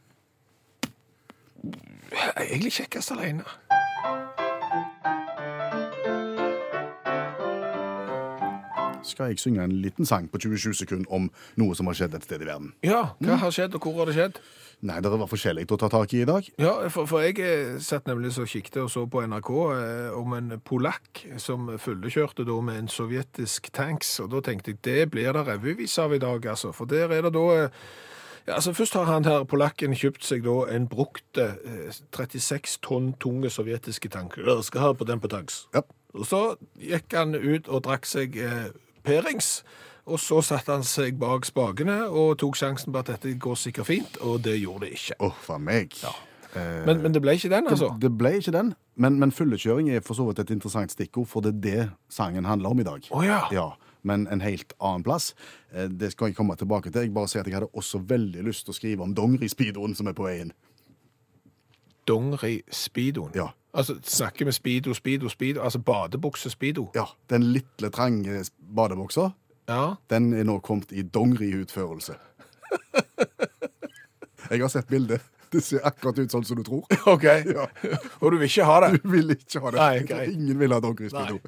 Egentlig 2.37 2.73
kjekkest 2.81 3.15
alene. 3.15 3.47
Skal 9.03 9.33
jeg 9.33 9.41
synge 9.43 9.65
en 9.65 9.73
liten 9.83 10.07
sang 10.07 10.29
på 10.31 10.39
27 10.41 10.75
sekunder 10.83 11.11
om 11.13 11.29
noe 11.61 11.77
som 11.77 11.89
har 11.91 11.97
skjedd 11.99 12.15
et 12.17 12.27
sted 12.27 12.43
i 12.45 12.49
verden? 12.49 12.73
Ja, 12.87 13.15
hva 13.23 13.39
har 13.43 13.55
skjedd, 13.55 13.75
og 13.77 13.85
hvor 13.85 14.03
har 14.03 14.11
det 14.11 14.15
skjedd? 14.17 14.39
Nei, 14.83 14.97
det 14.99 15.13
var 15.13 15.29
forskjellig 15.31 15.67
å 15.71 15.79
ta 15.79 15.89
tak 15.93 16.15
i 16.17 16.23
i 16.25 16.27
dag. 16.27 16.47
Ja, 16.59 16.73
for, 16.91 17.07
for 17.11 17.23
jeg 17.23 17.39
eh, 17.39 17.77
satt 17.83 18.09
nemlig 18.11 18.33
så 18.35 18.47
kikket 18.51 18.81
og 18.83 18.89
så 18.91 19.05
på 19.11 19.23
NRK 19.31 19.51
eh, 19.77 20.09
om 20.19 20.35
en 20.35 20.57
polakk 20.67 21.23
som 21.39 21.71
fullekjørte 21.79 22.47
da 22.49 22.57
med 22.67 22.81
en 22.81 22.91
sovjetisk 22.91 23.71
tanks, 23.75 24.17
og 24.25 24.33
da 24.35 24.43
tenkte 24.43 24.75
jeg 24.75 24.83
det 24.83 25.05
blir 25.15 25.31
det 25.37 25.45
revyvis 25.47 25.95
av 26.03 26.17
i 26.17 26.23
dag, 26.23 26.51
altså. 26.55 26.73
For 26.75 26.91
der 26.91 27.15
er 27.15 27.29
det 27.29 27.35
da 27.37 27.45
eh, 27.61 27.85
ja, 28.47 28.55
altså 28.59 28.73
Først 28.75 28.95
har 28.99 29.05
han 29.11 29.25
her 29.29 29.45
polakken 29.45 29.95
kjøpt 29.95 30.25
seg 30.27 30.45
da 30.47 30.57
en 30.75 30.89
brukte 30.91 31.49
eh, 31.65 31.93
36 32.17 32.79
tonn 32.83 33.13
tunge 33.23 33.51
sovjetiske 33.51 34.09
tank. 34.13 34.39
Skal 34.67 34.81
ha 34.81 34.93
på 34.93 35.05
den 35.09 35.21
på 35.23 35.29
tanks. 35.33 35.67
Ja. 35.75 35.85
Og 36.15 36.27
så 36.29 36.43
gikk 36.77 37.15
han 37.17 37.35
ut 37.39 37.69
og 37.73 37.85
drakk 37.87 38.05
seg 38.07 38.37
eh, 38.37 38.69
perings. 39.07 39.63
Og 40.05 40.19
så 40.19 40.41
satte 40.43 40.75
han 40.75 40.83
seg 40.83 41.15
bak 41.23 41.47
spakene 41.47 42.01
og 42.11 42.35
tok 42.43 42.57
sjansen 42.59 42.91
på 42.93 42.99
at 43.05 43.13
dette 43.13 43.37
går 43.39 43.55
sikkert 43.55 43.87
fint, 43.87 44.17
og 44.21 44.41
det 44.43 44.57
gjorde 44.59 44.89
det 44.89 44.97
ikke. 44.99 45.15
Åh, 45.23 45.37
for 45.47 45.63
meg. 45.63 45.95
Eh, 46.03 46.83
Men, 46.85 46.99
men 47.05 47.15
det 47.15 47.23
ble 47.23 47.37
ikke 47.39 47.49
den, 47.49 47.69
altså? 47.71 47.93
Det 48.03 48.11
ble 48.19 48.35
ikke 48.41 48.53
den, 48.53 48.75
men, 49.01 49.21
men 49.23 49.31
fyllekjøring 49.33 49.89
er 49.95 50.03
for 50.05 50.19
så 50.19 50.27
vidt 50.27 50.43
et 50.43 50.51
interessant 50.51 50.91
stikkord, 50.93 51.31
for 51.31 51.41
det 51.41 51.55
er 51.55 51.61
det 51.65 51.85
sangen 52.13 52.45
handler 52.45 52.75
om 52.75 52.83
i 52.83 52.85
dag. 52.85 53.07
Å 53.15 53.23
ja. 53.25 53.39
Ja, 53.55 53.69
men 54.03 54.27
en 54.29 54.41
helt 54.41 54.73
annen 54.81 55.03
plass. 55.07 55.35
Eh, 55.73 55.89
Det 55.89 56.13
skal 56.13 56.29
jeg 56.29 56.37
komme 56.37 56.57
tilbake 56.57 56.91
til. 56.93 57.03
Jeg 57.03 57.15
bare 57.15 57.29
sier 57.29 57.41
at 57.41 57.47
jeg 57.47 57.55
hadde 57.61 57.71
også 57.73 58.01
veldig 58.07 58.43
lyst 58.45 58.65
til 58.67 58.73
å 58.73 58.79
skrive 58.79 59.03
om 59.03 59.15
dongerispeedoen 59.15 59.95
som 59.97 60.07
er 60.07 60.13
på 60.19 60.25
veien. 60.27 60.53
Dongeri-speedoen. 62.09 63.31
Ja. 63.35 63.51
Altså, 63.75 63.95
snakker 64.05 64.45
vi 64.45 64.53
speedo, 64.53 64.93
speedo, 64.95 65.29
speedo, 65.29 65.63
altså 65.65 65.79
badebukse-speedo. 65.79 66.91
Ja, 66.95 67.05
Den 67.31 67.43
lille, 67.43 67.91
trange 67.93 68.45
badebuksa, 68.75 69.31
Ja. 69.69 69.95
den 70.11 70.33
er 70.35 70.45
nå 70.45 70.59
kommet 70.61 70.93
i 70.93 71.03
dongeriutførelse. 71.03 72.15
Jeg 74.51 74.61
har 74.61 74.69
sett 74.69 74.89
bildet. 74.89 75.21
Det 75.53 75.61
ser 75.65 75.85
akkurat 75.85 76.19
ut 76.19 76.33
sånn 76.33 76.45
som 76.49 76.59
du 76.59 76.65
tror. 76.67 76.85
OK. 77.15 77.27
Ja. 77.29 77.67
Og 78.21 78.33
du 78.33 78.39
vil 78.41 78.49
ikke 78.49 78.69
ha 78.69 78.79
det? 78.87 78.93
Du 79.03 79.09
vil 79.13 79.35
ikke 79.37 79.61
ha 79.61 79.75
det. 79.75 79.81
Nei, 79.81 80.05
okay. 80.07 80.31
Ingen 80.37 80.61
vil 80.63 80.77
ha 80.77 80.81
dongerispeedo. 80.85 81.41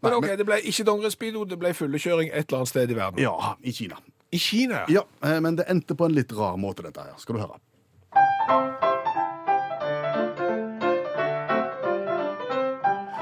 Men 0.00 0.16
OK, 0.16 0.28
det 0.40 0.46
ble 0.48 0.60
ikke 0.70 0.86
dongeri-speedo, 0.88 1.44
det 1.48 1.60
ble 1.60 1.74
fullekjøring 1.76 2.32
et 2.32 2.46
eller 2.46 2.62
annet 2.62 2.72
sted 2.72 2.94
i 2.94 2.96
verden. 2.96 3.20
Ja, 3.20 3.56
i 3.60 3.74
Kina. 3.76 4.00
I 4.32 4.40
Kina? 4.40 4.84
Ja, 4.88 5.04
eh, 5.26 5.40
men 5.44 5.60
det 5.60 5.68
endte 5.68 5.98
på 5.98 6.08
en 6.08 6.16
litt 6.16 6.32
rar 6.32 6.56
måte, 6.60 6.86
dette 6.88 7.04
her. 7.04 7.18
Skal 7.20 7.36
du 7.36 7.44
høre. 7.44 8.89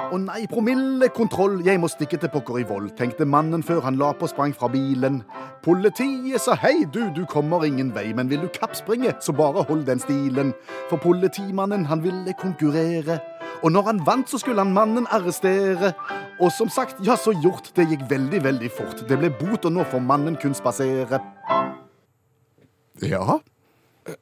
Å 0.08 0.16
nei, 0.16 0.46
promillekontroll, 0.48 1.58
jeg 1.66 1.76
må 1.82 1.88
stikke 1.92 2.16
til 2.20 2.30
pokker 2.32 2.62
i 2.62 2.64
vold, 2.64 2.94
tenkte 2.96 3.26
mannen 3.28 3.60
før 3.66 3.82
han 3.84 3.98
la 4.00 4.14
på 4.16 4.24
og 4.24 4.30
sprang 4.32 4.54
fra 4.56 4.70
bilen. 4.72 5.18
Politiet 5.64 6.40
sa 6.40 6.54
hei, 6.62 6.86
du, 6.94 7.02
du 7.12 7.26
kommer 7.28 7.66
ingen 7.66 7.90
vei, 7.92 8.06
men 8.16 8.30
vil 8.30 8.40
du 8.46 8.48
kappspringe, 8.54 9.12
så 9.20 9.34
bare 9.36 9.66
hold 9.68 9.84
den 9.84 10.00
stilen. 10.00 10.54
For 10.88 10.96
politimannen, 11.02 11.84
han 11.90 12.00
ville 12.06 12.32
konkurrere, 12.40 13.18
og 13.60 13.74
når 13.74 13.90
han 13.90 14.00
vant, 14.06 14.32
så 14.32 14.40
skulle 14.40 14.64
han 14.64 14.72
mannen 14.72 15.10
arrestere. 15.12 15.92
Og 16.40 16.54
som 16.56 16.72
sagt, 16.72 17.02
ja, 17.04 17.18
så 17.18 17.34
gjort, 17.42 17.68
det 17.76 17.90
gikk 17.90 18.08
veldig, 18.08 18.40
veldig 18.48 18.72
fort. 18.72 19.04
Det 19.10 19.18
ble 19.20 19.28
bot, 19.34 19.68
og 19.68 19.76
nå 19.76 19.84
får 19.92 20.04
mannen 20.08 20.40
kun 20.40 20.56
spasere. 20.56 21.20
Ja, 23.04 23.40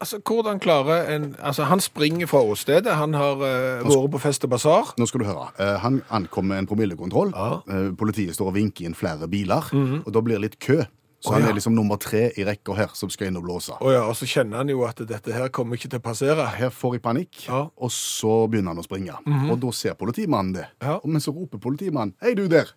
Altså, 0.01 0.19
hvordan 0.25 0.59
klarer 0.61 1.07
en 1.15 1.37
Altså, 1.39 1.65
han 1.65 1.81
springer 1.81 2.27
fra 2.27 2.41
åstedet, 2.43 2.93
han 2.97 3.15
har 3.15 3.37
uh, 3.37 3.85
vært 3.87 4.11
på 4.13 4.21
fest 4.21 4.45
og 4.45 4.51
basar. 4.51 4.93
Nå 4.99 5.07
skal 5.07 5.21
du 5.23 5.27
høre. 5.29 5.49
Eh, 5.63 5.79
han 5.83 6.03
ankom 6.11 6.49
med 6.51 6.59
en 6.59 6.67
promillekontroll. 6.67 7.33
Ja. 7.35 7.61
Mhm. 7.67 7.87
Eh, 7.91 7.97
politiet 7.97 8.35
står 8.35 8.53
og 8.53 8.55
vinker 8.59 8.87
inn 8.89 8.95
flere 8.95 9.29
biler, 9.29 9.69
og 10.05 10.13
da 10.13 10.21
blir 10.23 10.39
det 10.41 10.43
litt 10.51 10.59
kø. 10.61 10.83
Så 11.21 11.31
Å, 11.31 11.33
han 11.33 11.43
ja. 11.47 11.49
er 11.49 11.57
liksom 11.57 11.75
nummer 11.75 11.97
tre 11.97 12.27
i 12.37 12.45
rekka 12.45 12.75
her 12.77 12.91
som 12.95 13.09
skal 13.11 13.31
inn 13.31 13.39
og 13.41 13.47
blåse. 13.47 13.73
Å 13.81 13.93
ja, 13.93 14.03
og 14.05 14.15
så 14.19 14.27
kjenner 14.29 14.61
han 14.61 14.69
jo 14.69 14.83
at 14.85 15.01
dette 15.09 15.33
her 15.33 15.49
kommer 15.49 15.79
ikke 15.79 15.89
til 15.89 15.99
å 15.99 16.05
passere. 16.05 16.45
Her 16.59 16.71
får 16.71 16.99
jeg 16.99 17.03
panikk, 17.03 17.47
Ja. 17.49 17.63
Mhm. 17.65 17.71
og 17.79 17.91
så 17.91 18.35
begynner 18.51 18.75
han 18.75 18.83
å 18.83 18.87
springe. 18.87 19.17
Og 19.51 19.59
da 19.61 19.73
ser 19.73 19.95
politimannen 19.95 20.53
det. 20.55 20.67
Ja. 20.83 21.01
Men 21.05 21.21
så 21.21 21.33
roper 21.35 21.59
politimannen 21.59 22.15
Hei, 22.23 22.35
du 22.35 22.47
der! 22.49 22.69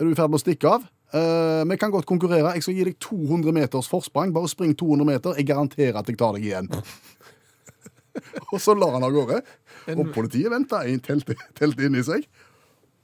Er 0.00 0.04
du 0.04 0.10
i 0.10 0.14
ferd 0.18 0.30
med 0.32 0.40
å 0.40 0.42
stikke 0.42 0.66
av? 0.66 0.88
Eh, 1.14 1.62
vi 1.70 1.76
kan 1.76 1.90
godt 1.94 2.06
konkurrere. 2.06 2.54
Jeg 2.56 2.62
skal 2.66 2.74
gi 2.74 2.86
deg 2.88 2.98
200 3.00 3.52
meters 3.54 3.88
forsprang. 3.88 4.32
Bare 4.34 4.48
spring 4.50 4.74
200 4.78 5.06
meter. 5.06 5.36
Jeg 5.38 5.46
garanterer 5.46 6.00
at 6.00 6.08
jeg 6.10 6.18
tar 6.18 6.34
deg 6.36 6.48
igjen. 6.48 6.70
og 8.52 8.58
så 8.60 8.74
lar 8.74 8.96
han 8.96 9.06
av 9.06 9.14
gårde. 9.14 9.40
Og 9.94 10.10
politiet 10.14 10.50
venta, 10.50 10.82
telt 11.06 11.78
inn 11.78 11.92
inni 11.92 12.02
seg, 12.02 12.24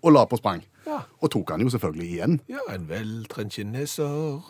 og 0.02 0.16
la 0.16 0.24
på 0.26 0.38
sprang. 0.40 0.64
Ja. 0.86 1.04
Og 1.22 1.30
tok 1.30 1.52
han 1.54 1.62
jo 1.62 1.70
selvfølgelig 1.70 2.08
igjen. 2.16 2.38
Ja, 2.50 2.62
en 2.74 2.88
veltrent 2.90 3.54
kineser. 3.54 4.40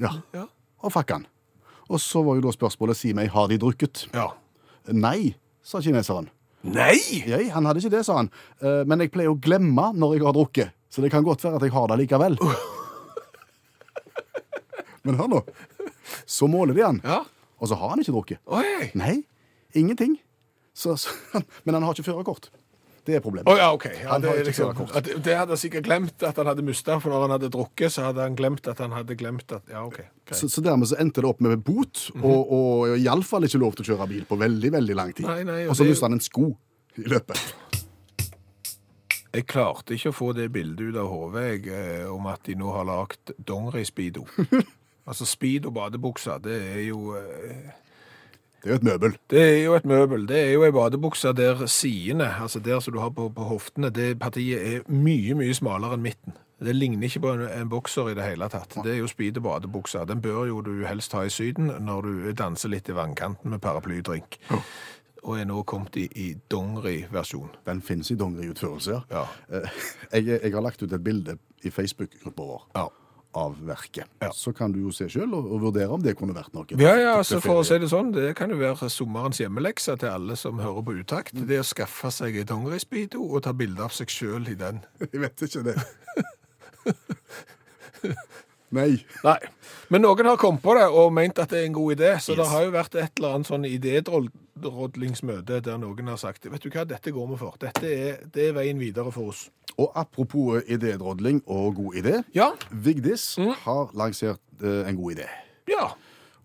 Ja. 0.00 0.14
ja. 0.32 0.46
Og 0.80 0.94
fikk 0.94 1.12
han. 1.18 1.26
Og 1.92 2.00
så 2.00 2.22
var 2.24 2.38
jo 2.38 2.46
da 2.46 2.54
spørsmålet 2.54 2.96
si 2.96 3.12
meg, 3.16 3.28
har 3.34 3.50
de 3.50 3.58
drukket? 3.60 4.06
Ja. 4.14 4.30
Nei, 4.88 5.34
sa 5.62 5.82
kineseren. 5.84 6.30
Nei! 6.62 6.96
Jeg, 7.26 7.50
han 7.52 7.66
hadde 7.66 7.82
ikke 7.82 7.92
det, 7.98 8.04
sa 8.06 8.20
han. 8.22 8.30
Eh, 8.62 8.82
Men 8.88 9.02
jeg 9.02 9.12
pleier 9.12 9.34
å 9.34 9.38
glemme 9.42 9.90
når 9.98 10.16
jeg 10.16 10.24
har 10.24 10.36
drukket. 10.38 10.78
Så 10.92 11.00
det 11.00 11.08
kan 11.14 11.24
godt 11.24 11.40
være 11.44 11.56
at 11.56 11.62
jeg 11.64 11.72
har 11.72 11.86
det 11.88 11.96
likevel. 12.02 12.36
Men 15.02 15.16
hør 15.18 15.30
nå. 15.32 15.40
Så 16.28 16.46
måler 16.50 16.76
de 16.76 16.82
han, 16.84 17.00
Ja. 17.04 17.22
og 17.58 17.68
så 17.70 17.74
har 17.78 17.94
han 17.94 18.02
ikke 18.02 18.12
drukket. 18.14 18.38
Oi! 18.46 18.90
Nei, 18.98 19.22
ingenting. 19.74 20.18
Så, 20.74 20.94
så, 21.00 21.10
men 21.64 21.74
han 21.78 21.82
har 21.86 21.94
ikke 21.96 22.04
førerkort. 22.12 22.50
Det 23.02 23.16
er 23.18 23.22
problemet. 23.24 23.48
Å 23.50 23.56
ja, 23.58 23.64
OK. 23.74 23.88
Ja, 23.90 24.12
Han 24.12 24.22
det, 24.22 24.28
er 24.30 24.36
ikke 24.44 24.46
liksom, 24.52 24.68
førerkort. 24.68 24.92
at, 25.00 25.08
det 25.26 25.34
hadde 25.34 25.56
han 25.56 25.58
sikkert 25.58 25.88
glemt 25.88 26.22
at 26.22 26.36
han 26.38 26.46
hadde 26.52 26.62
mista, 26.62 27.00
for 27.02 27.10
når 27.10 27.24
han 27.24 27.32
hadde 27.34 27.48
drukket, 27.50 27.90
så 27.96 28.04
hadde 28.06 28.22
han 28.22 28.36
glemt 28.38 28.68
at 28.70 28.78
han 28.84 28.94
hadde 28.94 29.16
glemt 29.18 29.50
at 29.56 29.72
Ja, 29.72 29.82
OK. 29.88 29.96
greit. 29.98 30.38
Så, 30.38 30.46
så 30.52 30.62
dermed 30.62 30.86
så 30.92 31.00
endte 31.02 31.24
det 31.24 31.26
opp 31.32 31.40
med 31.42 31.64
bot, 31.66 32.04
og, 32.20 32.52
og 32.54 32.94
iallfall 33.02 33.48
ikke 33.48 33.58
lov 33.64 33.74
til 33.74 33.88
å 33.88 33.90
kjøre 33.90 34.06
bil 34.12 34.22
på 34.30 34.38
veldig 34.38 34.70
veldig 34.76 34.98
lang 35.00 35.10
tid. 35.18 35.26
Nei, 35.26 35.40
nei, 35.48 35.58
og 35.66 35.72
og 35.74 35.80
så 35.80 35.82
det- 35.82 35.96
mista 35.96 36.06
han 36.06 36.14
en 36.20 36.22
sko 36.22 36.52
i 37.02 37.08
løpet. 37.10 37.42
Jeg 39.32 39.46
klarte 39.48 39.96
ikke 39.96 40.10
å 40.12 40.16
få 40.16 40.32
det 40.36 40.50
bildet 40.52 40.92
ut 40.92 40.98
av 41.00 41.08
hodet 41.08 41.68
eh, 41.72 42.04
om 42.12 42.26
at 42.28 42.42
de 42.44 42.56
nå 42.58 42.72
har 42.74 42.84
lagd 42.84 43.32
dongeri-speedo. 43.48 44.26
altså 45.08 45.28
speedo 45.28 45.72
badebukser, 45.72 46.42
det 46.44 46.58
er 46.74 46.82
jo 46.90 47.14
eh, 47.16 47.72
Det 48.62 48.68
er 48.68 48.74
jo 48.74 48.76
et 48.76 48.86
møbel. 48.86 49.16
Det 49.30 49.42
er 49.42 49.58
jo 49.64 49.74
et 49.78 49.88
møbel. 49.88 50.28
Det 50.28 50.38
er 50.38 50.52
jo 50.52 50.66
ei 50.66 50.74
badebukse 50.76 51.32
der 51.32 51.64
sidene, 51.66 52.28
altså 52.44 52.60
der 52.60 52.80
som 52.80 52.92
du 52.92 53.00
har 53.00 53.10
på, 53.10 53.30
på 53.32 53.48
hoftene, 53.48 53.90
det 53.90 54.18
partiet 54.20 54.60
er 54.60 54.92
mye, 54.92 55.34
mye 55.34 55.56
smalere 55.56 55.96
enn 55.96 56.04
midten. 56.04 56.36
Det 56.62 56.76
ligner 56.76 57.08
ikke 57.08 57.24
på 57.24 57.32
en, 57.32 57.48
en 57.48 57.70
bokser 57.72 58.12
i 58.12 58.14
det 58.14 58.28
hele 58.28 58.46
tatt. 58.52 58.76
Det 58.84 58.92
er 58.92 59.00
jo 59.00 59.08
speedo 59.10 59.40
badebukse. 59.42 60.04
Den 60.06 60.20
bør 60.22 60.44
jo 60.46 60.60
du 60.62 60.84
helst 60.86 61.16
ha 61.16 61.24
i 61.26 61.32
Syden 61.32 61.72
når 61.82 62.06
du 62.06 62.32
danser 62.38 62.70
litt 62.70 62.92
i 62.92 62.94
vannkanten 62.94 63.50
med 63.50 63.64
paraplydrink. 63.64 64.38
Og 65.22 65.36
er 65.38 65.44
nå 65.46 65.60
kommet 65.68 65.96
i, 66.02 66.06
i 66.18 66.28
dongeri-versjon. 66.50 67.50
Den 67.66 67.82
finnes 67.86 68.10
i 68.10 68.16
dongeriutførelse, 68.18 68.96
ja. 69.10 69.22
Ja. 69.50 69.60
Jeg, 70.16 70.26
jeg 70.42 70.52
har 70.52 70.60
lagt 70.66 70.82
ut 70.82 70.92
et 70.92 71.04
bilde 71.04 71.38
i 71.62 71.70
Facebook-gruppa 71.70 72.42
vår 72.48 72.64
Ja. 72.74 72.88
av 73.38 73.54
verket. 73.64 74.10
Ja. 74.20 74.28
Så 74.36 74.52
kan 74.52 74.72
du 74.74 74.80
jo 74.82 74.90
se 74.92 75.06
sjøl 75.08 75.30
og, 75.32 75.46
og 75.54 75.62
vurdere 75.62 75.88
om 75.94 76.02
det 76.04 76.16
kunne 76.18 76.34
vært 76.36 76.52
noe. 76.52 76.66
Ja, 76.76 76.96
ja, 77.00 77.14
altså 77.16 77.38
for 77.40 77.62
å 77.62 77.64
si 77.64 77.78
det 77.80 77.88
sånn, 77.88 78.10
det 78.12 78.34
kan 78.36 78.50
jo 78.52 78.58
være 78.60 78.90
sommerens 78.92 79.38
hjemmelekse 79.40 79.94
til 80.02 80.10
alle 80.12 80.36
som 80.36 80.58
hører 80.60 80.82
på 80.84 80.98
utakt. 81.00 81.32
Det 81.38 81.56
er 81.56 81.62
å 81.64 81.70
skaffe 81.70 82.10
seg 82.12 82.36
ei 82.36 82.44
dongerispeedo 82.44 83.22
og 83.24 83.44
ta 83.46 83.54
bilde 83.56 83.80
av 83.86 83.94
seg 83.96 84.10
sjøl 84.12 84.50
i 84.52 84.58
den. 84.60 84.82
Jeg 85.12 85.22
vet 85.24 85.46
ikke 85.48 85.64
det. 85.70 85.78
Nei. 88.72 89.04
Nei, 89.24 89.38
men 89.92 90.00
noen 90.02 90.26
har 90.30 90.36
kommet 90.40 90.62
på 90.64 90.72
det 90.78 90.86
og 90.88 91.10
ment 91.12 91.38
at 91.42 91.50
det 91.52 91.58
er 91.60 91.66
en 91.68 91.74
god 91.76 91.92
idé, 91.96 92.12
så 92.20 92.32
Yes. 92.32 92.38
det 92.40 92.46
har 92.48 92.62
jo 92.64 92.70
vært 92.72 92.94
et 92.96 93.10
eller 93.20 93.34
annet 93.36 93.46
sånn 93.50 93.66
idédrodlingsmøte 93.68 95.60
der 95.64 95.76
noen 95.80 96.08
har 96.08 96.16
sagt, 96.20 96.46
vet 96.50 96.62
du 96.64 96.70
hva, 96.72 96.84
dette 96.88 97.12
går 97.12 97.26
vi 97.32 97.36
for. 97.40 97.56
Dette 97.60 97.84
er, 97.92 98.16
det 98.32 98.48
er 98.48 98.56
veien 98.56 98.78
videre 98.80 99.12
for 99.12 99.32
oss. 99.32 99.50
Og 99.76 99.92
apropos 99.96 100.62
idédrodling 100.68 101.42
og 101.46 101.74
god 101.76 101.94
idé. 102.02 102.22
Ja, 102.36 102.50
Vigdis 102.70 103.36
har 103.64 103.92
lansert 103.96 104.40
eh, 104.62 104.88
en 104.88 104.96
god 104.96 105.12
idé. 105.18 105.28
ja, 105.68 105.90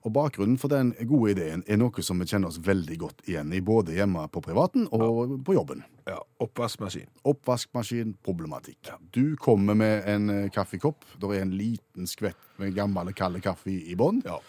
Og 0.08 0.13
bakgrunnen 0.15 0.56
for 0.56 0.72
den 0.72 0.93
gode 1.10 1.34
ideen 1.34 1.65
er 1.67 1.80
noe 1.82 2.04
som 2.06 2.22
vi 2.22 2.28
kjenner 2.30 2.48
oss 2.48 2.62
veldig 2.63 2.98
godt 3.02 3.26
igjen 3.28 3.52
i, 3.52 3.60
både 3.60 3.98
hjemme 3.98 4.24
på 4.32 4.39
privaten 4.46 4.86
og 4.96 5.34
på 5.43 5.58
jobben. 5.58 5.84
ja, 6.08 6.22
oppvaskmaskin. 6.39 7.10
Oppvaskmaskinproblematikk. 7.28 8.93
Du 9.12 9.36
kommer 9.36 9.76
med 9.76 10.08
en 10.08 10.30
eh, 10.32 10.46
kaffekopp. 10.54 11.04
Det 11.20 11.34
er 11.36 11.43
en 11.43 11.58
liten 11.60 12.08
skvett 12.08 12.39
med 12.62 12.72
gammel 12.78 13.12
kald 13.17 13.41
kaffe 13.43 13.74
i 13.76 13.98
bånn. 14.00 14.22
Ja. 14.24 14.39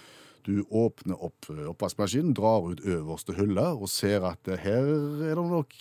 Du 0.46 0.62
åpner 0.70 1.18
opp 1.26 1.50
eh, 1.50 1.64
oppvaskmaskinen, 1.72 2.36
drar 2.38 2.70
ut 2.70 2.84
øverste 2.86 3.34
hylle 3.34 3.66
og 3.74 3.90
ser 3.90 4.22
at 4.30 4.46
eh, 4.46 4.62
her 4.62 4.86
er 4.86 5.34
det 5.34 5.48
nok 5.50 5.74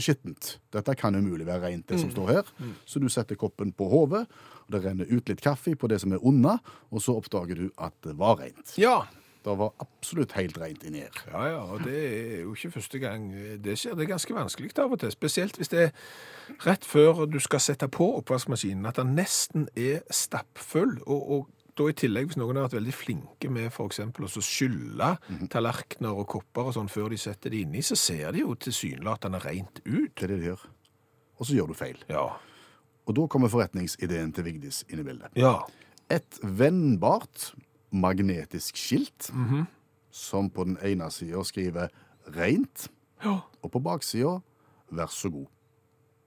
skittent. 0.00 0.54
Dette 0.72 0.96
kan 0.96 1.20
umulig 1.20 1.44
være 1.44 1.66
rent, 1.68 1.84
det 1.92 2.00
som 2.00 2.08
står 2.14 2.32
her. 2.32 2.56
Så 2.88 3.04
du 3.04 3.10
setter 3.12 3.36
koppen 3.36 3.76
på 3.76 3.92
hodet, 3.92 4.24
og 4.64 4.72
det 4.72 4.84
renner 4.88 5.12
ut 5.12 5.28
litt 5.28 5.44
kaffe 5.44 5.76
på 5.76 5.92
det 5.92 6.00
som 6.00 6.16
er 6.16 6.24
unna, 6.24 6.56
og 6.88 7.04
så 7.04 7.20
oppdager 7.20 7.66
du 7.66 7.68
at 7.76 7.96
det 8.08 8.16
var 8.16 8.40
rent. 8.40 8.78
Ja, 8.80 9.02
Det 9.44 9.54
var 9.58 9.70
absolutt 9.80 10.32
helt 10.36 10.58
rent 10.60 10.82
inni 10.84 11.04
her. 11.04 11.20
Ja, 11.30 11.44
ja, 11.46 11.60
og 11.72 11.84
det 11.86 11.98
er 11.98 12.40
jo 12.42 12.54
ikke 12.56 12.72
første 12.74 12.98
gang 13.02 13.28
det 13.64 13.76
skjer. 13.78 13.94
Det 13.96 14.04
er 14.04 14.10
ganske 14.14 14.34
vanskelig 14.34 14.72
av 14.82 14.96
og 14.96 15.00
til, 15.00 15.12
spesielt 15.14 15.56
hvis 15.56 15.70
det 15.72 15.84
er 15.86 15.92
rett 16.66 16.84
før 16.84 17.24
du 17.30 17.38
skal 17.42 17.62
sette 17.62 17.88
på 17.92 18.10
oppvaskmaskinen, 18.18 18.88
at 18.90 18.98
den 18.98 19.14
nesten 19.16 19.68
er 19.78 20.02
stappfull, 20.10 20.98
og, 21.06 21.30
og 21.30 21.46
da 21.78 21.86
i 21.86 21.94
tillegg, 21.94 22.32
hvis 22.32 22.38
noen 22.40 22.58
har 22.58 22.66
vært 22.66 22.78
veldig 22.80 22.94
flinke 22.96 23.50
med 23.54 23.70
eksempel 23.84 24.26
å 24.26 24.30
mm 24.32 24.44
skylle 24.48 25.12
tallerkener 25.52 26.16
og 26.18 26.26
kopper 26.32 26.70
og 26.70 26.74
sånn 26.74 26.90
før 26.90 27.12
de 27.12 27.18
setter 27.20 27.52
det 27.54 27.62
inni, 27.62 27.82
så 27.86 27.94
ser 27.98 28.32
de 28.34 28.42
jo 28.42 28.56
tilsynelatende 28.58 29.38
rent 29.44 29.80
ut. 29.84 30.10
Det 30.14 30.26
er 30.26 30.32
det 30.32 30.38
de 30.40 30.48
gjør. 30.50 30.64
Og 31.38 31.46
så 31.46 31.54
gjør 31.54 31.70
du 31.70 31.76
feil. 31.78 32.00
Ja. 32.10 32.24
Og 33.06 33.14
da 33.16 33.26
kommer 33.30 33.52
forretningsideen 33.52 34.32
til 34.34 34.48
Vigdis 34.48 34.82
inn 34.88 35.02
i 35.02 35.06
bildet. 35.06 35.30
Ja. 35.38 35.60
Et 36.10 36.40
vennbart 36.42 37.52
magnetisk 37.90 38.76
skilt 38.76 39.30
som 40.10 40.50
på 40.50 40.64
den 40.64 40.78
ene 40.82 41.10
sida 41.10 41.42
skriver 41.44 41.88
'rent', 42.28 42.88
Ja. 43.24 43.38
og 43.62 43.70
på 43.72 43.78
baksida 43.82 44.40
'vær 44.92 45.06
så 45.10 45.28
god'. 45.30 45.46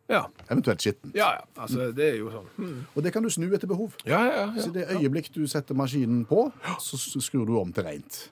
Ja, 0.10 0.24
Eventuelt 0.50 0.82
skittent. 0.82 1.16
ja, 1.16 1.32
ja. 1.32 1.40
altså 1.62 1.92
det 1.96 2.14
er 2.14 2.18
jo 2.18 2.30
sånn. 2.30 2.48
Mm. 2.58 2.86
Og 2.96 3.04
det 3.04 3.14
kan 3.14 3.24
du 3.24 3.30
snu 3.30 3.54
etter 3.54 3.68
behov. 3.68 3.94
Ja, 4.06 4.24
ja, 4.26 4.46
ja. 4.46 4.62
Så 4.62 4.70
i 4.70 4.74
det 4.74 4.88
øyeblikk 4.90 5.34
du 5.36 5.48
setter 5.48 5.74
maskinen 5.76 6.26
på, 6.26 6.52
så 6.80 7.22
skrur 7.22 7.46
du 7.46 7.58
om 7.60 7.72
til 7.74 7.84
rent. 7.84 8.32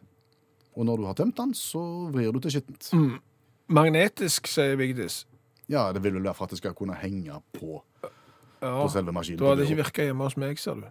Og 0.76 0.86
når 0.86 0.98
du 0.98 1.06
har 1.06 1.13
tømt 1.13 1.38
den, 1.38 1.54
så 1.54 2.12
vrir 2.12 2.32
du 2.32 2.39
til 2.39 2.52
skittent. 2.52 2.92
Magnetisk, 3.70 4.48
sier 4.48 4.76
Vigdis. 4.76 5.26
Ja, 5.70 5.92
det 5.94 6.04
vil 6.04 6.13
vel 6.13 6.24
være 6.24 6.34
for 6.34 6.44
at 6.46 6.50
det 6.50 6.58
skal 6.58 6.74
kunne 6.74 6.96
henge 6.96 7.32
på, 7.54 7.82
på 8.60 8.88
selve 8.89 9.12
maskinen. 9.13 9.39
Da 9.39 9.46
hadde 9.52 9.62
det 9.62 9.70
ikke 9.70 9.84
virka 9.84 10.04
hjemme 10.04 10.24
hos 10.24 10.38
meg, 10.38 10.60
ser 10.60 10.74
du. 10.74 10.84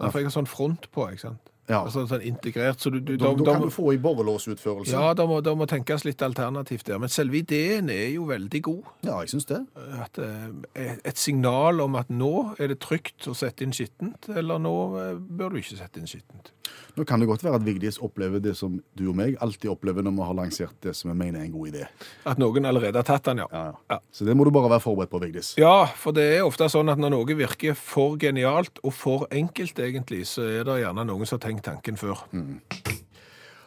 Nei, 0.00 0.10
for 0.10 0.22
jeg 0.22 0.30
har 0.30 0.36
sånn 0.40 0.50
front 0.50 0.90
på, 0.94 1.06
ikke 1.12 1.28
sant. 1.28 1.50
Ja. 1.70 1.84
Altså 1.84 2.02
sånn 2.10 2.24
integrert, 2.26 2.80
så 2.82 2.90
du, 2.90 2.98
du, 2.98 3.12
Da, 3.14 3.30
da 3.30 3.44
da 3.46 3.52
kan 3.54 3.68
du 3.68 3.70
få 3.70 3.92
i 3.94 3.98
borrelåsutførelse. 4.02 4.90
Ja, 4.90 5.12
da 5.14 5.26
må, 5.30 5.38
da 5.44 5.54
må 5.54 5.68
tenkes 5.70 6.02
litt 6.06 6.22
alternativt 6.26 6.88
der. 6.88 6.98
Men 6.98 7.12
selve 7.12 7.38
ideen 7.38 7.92
er 7.94 8.08
jo 8.10 8.26
veldig 8.30 8.62
god. 8.66 8.88
Ja, 9.06 9.20
jeg 9.22 9.30
syns 9.36 9.46
det. 9.50 9.60
At, 10.02 10.18
eh, 10.18 10.96
et 11.06 11.20
signal 11.20 11.82
om 11.84 11.94
at 12.00 12.10
nå 12.10 12.56
er 12.58 12.72
det 12.74 12.80
trygt 12.82 13.28
å 13.30 13.36
sette 13.38 13.62
inn 13.66 13.76
skittent, 13.76 14.32
eller 14.34 14.58
nå 14.62 14.74
eh, 14.98 15.12
bør 15.20 15.54
du 15.54 15.60
ikke 15.62 15.78
sette 15.78 16.02
inn 16.02 16.10
skittent. 16.10 16.50
Nå 16.96 17.04
kan 17.06 17.22
det 17.22 17.28
godt 17.30 17.44
være 17.44 17.58
at 17.60 17.64
Vigdis 17.64 17.98
opplever 18.02 18.42
det 18.42 18.56
som 18.58 18.80
du 18.98 19.04
og 19.10 19.16
meg 19.16 19.36
alltid 19.40 19.70
opplever 19.70 20.02
når 20.02 20.16
vi 20.16 20.26
har 20.26 20.36
lansert 20.40 20.76
det 20.82 20.94
som 20.98 21.12
vi 21.12 21.16
mener 21.16 21.40
er 21.40 21.46
en 21.46 21.54
god 21.54 21.70
idé. 21.70 21.84
At 22.26 22.40
noen 22.42 22.66
allerede 22.66 22.98
har 22.98 23.06
tatt 23.06 23.28
den, 23.30 23.44
ja. 23.44 23.46
Ja, 23.52 23.72
Ja. 23.90 23.98
Så 24.12 24.26
det 24.26 24.34
må 24.36 24.44
du 24.44 24.50
bare 24.50 24.70
være 24.72 24.82
forberedt 24.84 25.10
på, 25.12 25.20
Vigdis. 25.22 25.54
Ja, 25.58 25.86
for 25.96 26.12
det 26.16 26.26
er 26.36 26.44
ofte 26.46 26.68
sånn 26.72 26.90
at 26.90 26.98
når 26.98 27.14
noe 27.14 27.38
virker 27.38 27.78
for 27.78 28.18
genialt 28.20 28.82
og 28.82 28.92
for 28.96 29.26
enkelt 29.30 29.78
egentlig, 29.78 30.26
så 30.26 30.42
er 30.42 30.66
det 30.66 30.80
gjerne 30.82 31.06
noen 31.06 31.26
som 31.26 31.38
har 31.38 31.46
tenkt 31.48 31.64
tanken 31.70 31.96
før. 32.00 32.26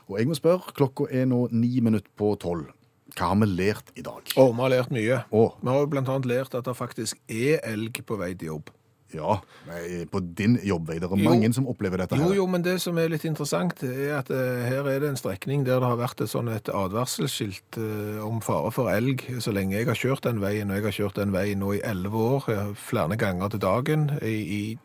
Og 0.10 0.20
jeg 0.20 0.28
må 0.28 0.36
spørre, 0.36 0.74
klokka 0.76 1.08
er 1.12 1.26
nå 1.32 1.46
ni 1.56 1.80
minutter 1.84 2.12
på 2.20 2.34
tolv. 2.42 2.68
Hva 3.14 3.30
har 3.30 3.38
vi 3.44 3.48
lært 3.48 3.92
i 3.96 4.02
dag? 4.06 4.32
Og 4.42 4.56
vi 4.56 4.62
har 4.64 4.72
lært 4.74 4.94
mye. 4.94 5.20
Oh. 5.32 5.54
Vi 5.62 5.70
har 5.70 5.84
jo 5.84 5.90
blant 5.92 6.10
annet 6.10 6.26
lært 6.30 6.56
at 6.58 6.66
det 6.66 6.74
faktisk 6.76 7.20
er 7.30 7.62
elg 7.70 8.00
på 8.06 8.18
vei 8.20 8.34
til 8.34 8.50
jobb. 8.56 8.72
Ja, 9.14 9.36
nei, 9.68 10.06
på 10.10 10.20
din 10.36 10.56
jobbvei. 10.66 10.96
Det 11.00 11.06
er 11.12 11.18
Jo. 11.22 11.30
mange 11.30 11.52
som 11.54 11.68
opplever 11.70 11.98
dette 12.02 12.18
Jo, 12.18 12.30
her. 12.30 12.36
jo, 12.36 12.48
men 12.48 12.62
det 12.66 12.80
som 12.82 12.98
er 12.98 13.10
litt 13.14 13.26
interessant, 13.26 13.84
er 13.84 14.18
at 14.20 14.30
eh, 14.34 14.64
her 14.70 14.88
er 14.90 15.00
det 15.04 15.10
en 15.10 15.20
strekning 15.20 15.64
der 15.66 15.80
det 15.80 15.90
har 15.90 15.98
vært 16.00 16.22
et 16.26 16.30
sånn 16.32 16.50
et 16.50 16.70
advarselskilt 16.74 17.78
eh, 17.78 18.24
om 18.26 18.42
fare 18.42 18.72
for 18.74 18.90
elg 18.90 19.22
så 19.40 19.54
lenge 19.54 19.78
jeg 19.78 19.86
har 19.88 19.96
kjørt 20.00 20.24
den 20.26 20.42
veien, 20.42 20.70
og 20.72 20.76
jeg 20.80 20.84
har 20.90 20.98
kjørt 21.00 21.16
den 21.22 21.32
veien 21.36 21.60
nå 21.62 21.74
i 21.78 21.82
11 21.84 22.18
år, 22.18 22.50
eh, 22.50 22.74
flere 22.76 23.16
ganger 23.18 23.50
til 23.54 23.60
dagen, 23.60 24.10
i, 24.22 24.36
i 24.58 24.78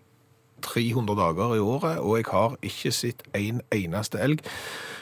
300 0.60 1.14
dager 1.16 1.54
i 1.56 1.60
året, 1.62 1.98
og 2.02 2.16
jeg 2.18 2.26
har 2.32 2.56
ikke 2.66 2.92
sett 2.92 3.22
en 3.38 3.60
eneste 3.72 4.18
elg. 4.20 4.40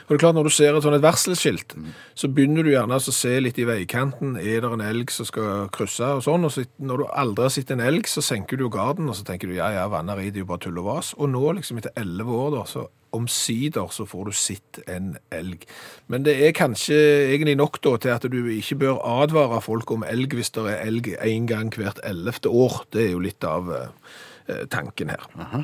Og 0.07 0.13
det 0.13 0.17
er 0.21 0.23
klart, 0.23 0.37
når 0.39 0.47
du 0.47 0.55
ser 0.55 0.77
et 0.77 0.85
sånn 0.85 0.95
et 0.95 1.03
varselskilt, 1.03 1.75
så 2.15 2.29
begynner 2.31 2.63
du 2.63 2.71
gjerne 2.71 2.95
å 2.95 3.15
se 3.15 3.33
litt 3.43 3.59
i 3.59 3.67
veikanten, 3.67 4.37
er 4.39 4.63
det 4.63 4.71
en 4.71 4.85
elg 4.85 5.11
som 5.11 5.27
skal 5.27 5.67
krysse 5.75 6.13
og 6.19 6.23
sånn, 6.23 6.47
og 6.47 6.53
så, 6.55 6.63
når 6.79 7.03
du 7.03 7.07
aldri 7.11 7.49
har 7.49 7.55
sett 7.57 7.73
en 7.75 7.83
elg, 7.83 8.07
så 8.07 8.23
senker 8.23 8.61
du 8.61 8.69
garden, 8.71 9.11
og 9.11 9.19
så 9.19 9.27
tenker 9.27 9.51
du, 9.51 9.57
ja, 9.59 9.73
ja, 9.75 9.89
i, 9.91 10.31
det 10.31 10.39
er 10.39 10.45
jo 10.45 10.53
bare 10.53 10.63
tull 10.63 10.79
og 10.79 10.87
vas. 10.93 11.11
Og 11.19 11.33
nå, 11.33 11.43
liksom 11.59 11.83
etter 11.83 11.95
11 11.99 12.39
år 12.39 12.55
da, 12.55 12.63
så 12.71 12.87
omsider 13.17 13.91
så 13.95 14.07
får 14.07 14.29
du 14.29 14.37
sett 14.37 14.81
en 14.91 15.15
elg. 15.35 15.65
Men 16.13 16.27
det 16.27 16.37
er 16.45 16.57
kanskje 16.57 16.97
egentlig 17.33 17.57
nok 17.59 17.81
da 17.85 17.97
til 18.03 18.15
at 18.15 18.27
du 18.31 18.39
ikke 18.53 18.81
bør 18.83 19.03
advare 19.23 19.63
folk 19.65 19.91
om 19.95 20.07
elg 20.07 20.37
hvis 20.37 20.53
det 20.57 20.67
er 20.71 20.85
elg 20.85 21.13
en 21.17 21.49
gang 21.51 21.73
hvert 21.75 22.03
11. 22.05 22.51
år. 22.51 22.83
Det 22.93 23.07
er 23.07 23.13
jo 23.15 23.23
litt 23.25 23.47
av 23.47 23.73
eh, 23.75 24.65
tanken 24.73 25.15
her. 25.15 25.27
Eh, 25.39 25.63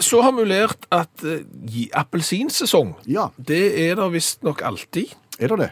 Så 0.00 0.22
har 0.22 0.32
vi 0.36 0.44
lært 0.48 0.86
at 0.92 1.24
eh, 1.24 1.42
appelsinsesong, 1.92 2.94
Ja, 3.06 3.28
det 3.38 3.62
er 3.90 3.94
det 4.00 4.12
visst 4.12 4.42
nok 4.44 4.62
alltid. 4.62 5.14
er 5.38 5.48
det 5.48 5.58
det? 5.58 5.70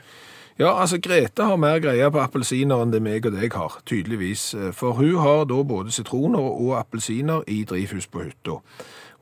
Ja, 0.59 0.75
altså 0.81 0.99
Grete 1.01 1.45
har 1.49 1.57
mer 1.57 1.79
greie 1.81 2.11
på 2.13 2.21
appelsiner 2.21 2.83
enn 2.85 2.91
det 2.93 3.01
meg 3.03 3.25
og 3.27 3.33
deg 3.33 3.55
har, 3.57 3.79
tydeligvis. 3.89 4.55
Eh, 4.55 4.73
For 4.73 4.93
hun 4.93 5.17
har 5.19 5.45
da 5.49 5.63
både 5.65 5.91
sitroner 5.91 6.39
og 6.45 6.75
appelsiner 6.79 7.43
i 7.49 7.63
drivhus 7.65 8.07
på 8.07 8.23
hytta. 8.27 8.59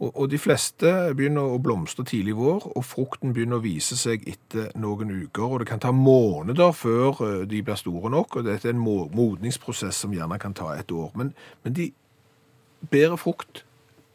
Og, 0.00 0.10
og 0.16 0.30
de 0.32 0.38
fleste 0.40 0.90
begynner 1.14 1.44
å 1.54 1.58
blomstre 1.62 2.04
tidlig 2.08 2.32
i 2.34 2.36
vår, 2.40 2.66
og 2.76 2.84
frukten 2.84 3.34
begynner 3.36 3.60
å 3.60 3.64
vise 3.64 3.96
seg 4.00 4.24
etter 4.28 4.70
noen 4.80 5.10
uker. 5.22 5.44
Og 5.44 5.58
det 5.60 5.68
kan 5.68 5.78
ta 5.80 5.92
måneder 5.92 6.72
før 6.72 7.20
eh, 7.26 7.46
de 7.46 7.62
blir 7.62 7.78
store 7.78 8.10
nok, 8.10 8.36
og 8.40 8.44
dette 8.48 8.68
er 8.68 8.74
en 8.74 8.82
mo- 8.82 9.08
modningsprosess 9.14 10.02
som 10.02 10.12
gjerne 10.16 10.38
kan 10.40 10.52
ta 10.56 10.72
et 10.80 10.90
år. 10.92 11.10
Men, 11.14 11.32
men 11.64 11.76
de 11.78 11.92
bærer 12.90 13.16
frukt 13.20 13.64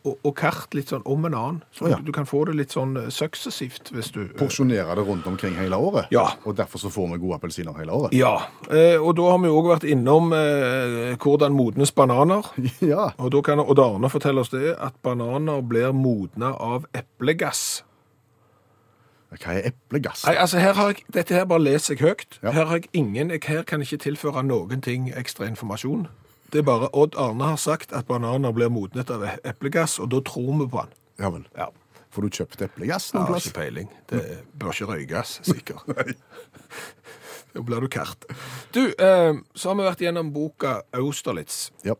og, 0.05 0.19
og 0.25 0.33
kart 0.37 0.75
litt 0.77 0.91
sånn 0.93 1.03
om 1.09 1.25
en 1.27 1.35
annen. 1.35 1.61
Så 1.75 1.87
oh, 1.87 1.91
ja. 1.91 1.99
du, 1.99 2.09
du 2.09 2.13
kan 2.15 2.27
få 2.29 2.43
det 2.49 2.55
litt 2.59 2.75
sånn 2.75 2.95
eh, 2.99 3.09
suksessivt 3.13 3.91
hvis 3.95 4.11
du 4.15 4.21
eh, 4.25 4.33
Porsjonere 4.37 4.95
det 4.97 5.05
rundt 5.07 5.27
omkring 5.29 5.57
hele 5.59 5.79
året? 5.81 6.11
Ja. 6.13 6.27
Og 6.45 6.57
derfor 6.59 6.81
så 6.81 6.91
får 6.93 7.13
vi 7.13 7.21
gode 7.23 7.39
appelsiner 7.39 7.77
hele 7.79 7.95
året? 7.95 8.15
Ja, 8.17 8.35
eh, 8.69 8.95
og 8.99 9.15
da 9.19 9.31
har 9.31 9.41
vi 9.43 9.51
òg 9.51 9.71
vært 9.73 9.87
innom 9.89 10.31
eh, 10.37 11.15
hvordan 11.21 11.55
modnes 11.57 11.93
bananer. 11.95 12.51
Ja. 12.85 13.09
Og 13.21 13.31
da 13.33 13.39
kan 13.41 13.61
Odd 13.63 13.79
Arne 13.81 14.09
fortelle 14.11 14.43
oss 14.43 14.51
det, 14.51 14.75
at 14.81 14.97
bananer 15.05 15.63
blir 15.65 15.93
modna 15.95 16.51
av 16.61 16.85
eplegass. 16.93 17.83
Hva 19.35 19.55
er 19.57 19.71
eplegass? 19.71 20.25
Nei, 20.27 20.35
altså 20.39 20.61
her 20.61 20.75
har 20.77 20.93
jeg, 20.93 21.05
Dette 21.13 21.35
her 21.35 21.47
bare 21.49 21.63
leser 21.63 21.95
jeg 21.95 22.05
høyt. 22.05 22.37
Ja. 22.43 22.53
Her 22.55 22.69
har 22.69 22.79
jeg 22.79 22.91
ingen, 22.93 23.31
jeg, 23.33 23.41
her 23.47 23.65
kan 23.67 23.81
jeg 23.81 23.93
ikke 23.93 24.03
tilføre 24.09 24.43
noen 24.45 24.83
ting 24.85 25.09
ekstra 25.15 25.47
informasjon. 25.49 26.07
Det 26.55 26.61
er 26.61 26.67
bare 26.69 26.87
Odd 26.95 27.17
Arne 27.19 27.49
har 27.51 27.57
sagt 27.59 27.91
at 27.91 28.07
bananer 28.07 28.53
blir 28.55 28.69
modnet 28.71 29.09
av 29.11 29.25
eplegass, 29.43 29.97
og 29.99 30.07
da 30.13 30.21
tror 30.23 30.53
vi 30.61 30.67
på 30.71 30.79
han. 30.85 30.93
Ja 31.19 31.33
vel. 31.33 31.43
Ja, 31.59 31.67
Får 32.15 32.23
du 32.23 32.29
kjøpt 32.37 32.61
eplegass 32.63 33.09
noen 33.11 33.25
plass? 33.27 33.43
har 33.43 33.51
ikke 33.51 33.59
peiling. 33.59 33.89
Det 34.07 34.21
bør 34.55 34.71
ikke 34.71 34.87
røykes, 34.93 35.33
sikkert. 35.51 36.15
Da 37.55 37.61
blir 37.63 37.83
du 37.83 37.87
kart. 37.91 38.23
Du, 38.71 38.85
eh, 38.87 39.33
så 39.55 39.69
har 39.73 39.75
vi 39.79 39.83
vært 39.89 40.03
gjennom 40.05 40.31
boka 40.35 40.77
Austerlitz. 40.95 41.71
Ja. 41.83 41.95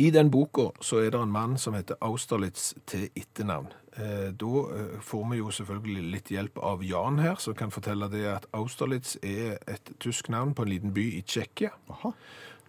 I 0.00 0.08
den 0.14 0.30
boka 0.32 0.70
så 0.84 1.02
er 1.04 1.10
det 1.12 1.20
en 1.20 1.32
mann 1.36 1.58
som 1.60 1.76
heter 1.76 2.00
Austerlitz 2.04 2.70
til 2.88 3.08
etternavn. 3.12 3.68
Eh, 3.98 4.28
Da 4.38 4.54
eh, 4.72 5.00
får 5.04 5.24
vi 5.30 5.40
jo 5.42 5.52
selvfølgelig 5.52 6.04
litt 6.12 6.32
hjelp 6.32 6.60
av 6.64 6.84
Jan 6.86 7.18
her, 7.20 7.36
som 7.36 7.56
kan 7.58 7.72
fortelle 7.74 8.08
det 8.12 8.24
at 8.30 8.46
Austerlitz 8.56 9.16
er 9.22 9.58
et 9.68 9.92
tysk 10.00 10.28
navn 10.32 10.54
på 10.54 10.64
en 10.64 10.72
liten 10.72 10.92
by 10.96 11.06
i 11.18 11.22
Tsjekkia. 11.28 11.72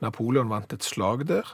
Napoleon 0.04 0.52
vant 0.52 0.74
et 0.74 0.86
slag 0.86 1.26
der, 1.28 1.48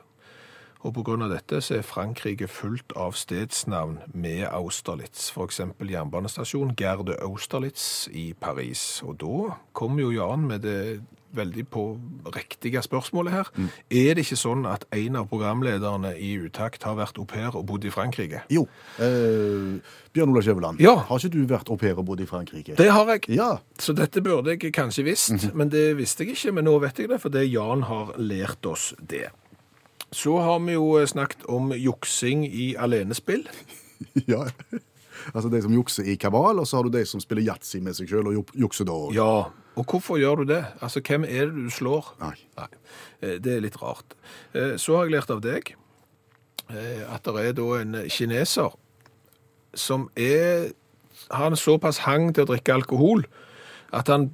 og 0.85 0.93
av 1.25 1.31
dette 1.31 1.59
så 1.65 1.79
er 1.79 1.87
Frankrike 1.87 2.45
fullt 2.51 2.93
av 2.99 3.15
stedsnavn 3.17 3.97
med 4.13 4.43
Austerlitz. 4.51 5.31
Eksempel 5.41 5.89
jernbanestasjon 5.89 6.75
Gerde 6.77 7.15
Austerlitz 7.25 8.05
i 8.13 8.33
Paris. 8.37 9.01
Og 9.01 9.17
da 9.23 9.55
kom 9.73 9.97
jo 9.97 10.11
Jan 10.13 10.45
med 10.45 10.61
det 10.61 11.01
veldig 11.35 11.65
på 11.71 11.83
riktige 12.35 12.81
spørsmålet 12.85 13.31
her. 13.35 13.49
Er 13.91 14.15
det 14.17 14.25
ikke 14.25 14.37
sånn 14.39 14.65
at 14.69 14.85
en 14.95 15.15
av 15.19 15.27
programlederne 15.31 16.13
i 16.17 16.33
Utakt 16.45 16.83
har 16.87 16.95
vært 16.99 17.19
au 17.21 17.25
pair 17.29 17.55
og 17.55 17.65
bodd 17.69 17.85
i 17.85 17.91
Frankrike? 17.93 18.41
Jo. 18.53 18.65
Eh, 18.99 19.77
Bjørn 20.15 20.31
Ola 20.31 20.41
Skjæveland, 20.41 20.79
Ja. 20.79 20.95
har 20.95 21.17
ikke 21.19 21.31
du 21.33 21.45
vært 21.45 21.69
au 21.69 21.77
pair 21.77 21.97
og 21.99 22.05
bodd 22.05 22.21
i 22.21 22.25
Frankrike? 22.25 22.75
Det 22.77 22.89
har 22.91 23.05
jeg. 23.13 23.29
Ja. 23.35 23.57
Så 23.79 23.93
dette 23.93 24.21
burde 24.23 24.55
jeg 24.55 24.71
kanskje 24.73 25.03
visst, 25.03 25.53
men 25.53 25.69
det 25.69 25.97
visste 25.97 26.23
jeg 26.25 26.35
ikke. 26.35 26.53
Men 26.53 26.65
nå 26.65 26.79
vet 26.79 26.97
jeg 26.99 27.09
det, 27.09 27.21
for 27.21 27.29
det 27.29 27.49
Jan 27.51 27.83
har 27.83 28.13
lært 28.17 28.65
oss 28.65 28.93
det. 28.99 29.27
Så 30.15 30.37
har 30.39 30.59
vi 30.63 30.73
jo 30.77 30.93
snakket 31.05 31.43
om 31.51 31.71
juksing 31.75 32.45
i 32.47 32.75
alenespill. 32.79 33.43
ja. 34.27 34.45
Altså 35.33 35.49
de 35.49 35.61
som 35.63 35.73
jukser 35.73 36.07
i 36.11 36.15
kabal, 36.21 36.59
og 36.61 36.67
så 36.67 36.77
har 36.77 36.83
du 36.87 36.93
de 36.93 37.05
som 37.09 37.21
spiller 37.23 37.45
yatzy 37.47 37.79
med 37.83 37.95
seg 37.97 38.09
sjøl 38.11 38.29
og 38.31 38.51
jukser 38.53 38.85
da 38.87 38.93
òg. 38.93 39.13
Ja, 39.15 39.47
og 39.75 39.85
hvorfor 39.91 40.19
gjør 40.21 40.43
du 40.43 40.53
det? 40.53 40.61
Altså, 40.81 41.01
hvem 41.03 41.25
er 41.25 41.49
det 41.49 41.65
du 41.65 41.71
slår? 41.73 42.13
Nei. 42.21 42.35
Nei, 42.59 42.67
eh, 43.21 43.37
det 43.43 43.57
er 43.57 43.65
litt 43.65 43.79
rart. 43.81 44.15
Eh, 44.53 44.75
Så 44.77 44.95
har 44.97 45.05
jeg 45.07 45.15
lært 45.17 45.31
av 45.33 45.41
deg 45.43 45.73
eh, 46.69 47.03
at 47.09 47.23
det 47.23 47.35
er 47.49 47.53
da 47.57 47.69
en 47.81 47.97
kineser 48.09 48.75
som 49.75 50.09
er 50.15 50.71
har 51.31 51.47
en 51.47 51.55
såpass 51.59 52.03
hang 52.05 52.33
til 52.35 52.43
å 52.43 52.49
drikke 52.53 52.73
alkohol 52.75 53.23
at 53.95 54.07
han 54.11 54.29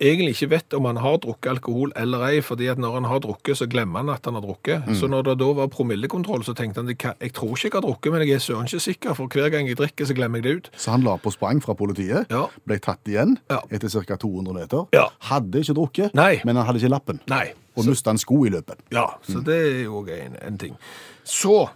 egentlig 0.00 0.32
ikke 0.34 0.48
vet 0.54 0.74
om 0.74 0.86
han 0.88 0.96
har 0.96 1.18
drukket 1.22 1.50
alkohol 1.52 1.92
eller 2.00 2.22
ei, 2.30 2.40
fordi 2.44 2.68
at 2.72 2.78
når 2.80 2.94
han 2.98 3.04
har 3.10 3.20
drukket, 3.20 3.58
så 3.60 3.66
glemmer 3.70 4.00
han 4.00 4.08
at 4.14 4.24
han 4.24 4.34
har 4.38 4.44
drukket. 4.44 4.88
Så 4.96 5.08
når 5.12 5.22
det 5.28 5.34
da 5.42 5.48
var 5.58 5.68
promillekontroll, 5.68 6.42
så 6.46 6.54
tenkte 6.56 6.80
han 6.80 6.88
jeg 6.88 6.98
jeg 7.20 7.32
tror 7.36 7.52
ikke 7.56 7.68
jeg 7.68 7.74
har 7.76 7.84
drukket, 7.86 8.12
men 8.12 8.24
jeg 8.26 8.34
er 8.38 8.44
søren 8.44 8.66
ikke 8.70 8.80
sikker, 8.80 9.14
for 9.14 9.26
hver 9.28 9.50
gang 9.52 9.68
jeg 9.68 9.76
drikker, 9.76 10.06
så 10.08 10.14
glemmer 10.16 10.40
jeg 10.40 10.44
det 10.44 10.56
ut. 10.56 10.70
Så 10.76 10.90
han 10.94 11.02
la 11.04 11.16
på 11.20 11.30
sprang 11.32 11.60
fra 11.62 11.74
politiet, 11.74 12.26
Ja. 12.30 12.46
ble 12.66 12.78
tatt 12.78 13.04
igjen 13.06 13.38
Ja. 13.50 13.60
etter 13.70 13.88
ca. 13.88 14.16
200 14.16 14.54
meter. 14.54 14.86
Ja. 14.92 15.08
Hadde 15.30 15.60
ikke 15.60 15.74
drukket, 15.74 16.14
Nei. 16.14 16.40
men 16.44 16.56
han 16.56 16.66
hadde 16.66 16.78
ikke 16.80 16.90
lappen. 16.96 17.20
Nei. 17.28 17.52
Og 17.76 17.86
mista 17.86 18.10
en 18.10 18.18
sko 18.18 18.44
i 18.44 18.50
løpet. 18.50 18.76
Ja, 18.92 19.06
så 19.22 19.40
det 19.44 19.54
er 19.54 19.82
jo 19.84 20.04
en, 20.08 20.36
en 20.42 20.58
ting. 20.58 20.76
Så 21.24 21.68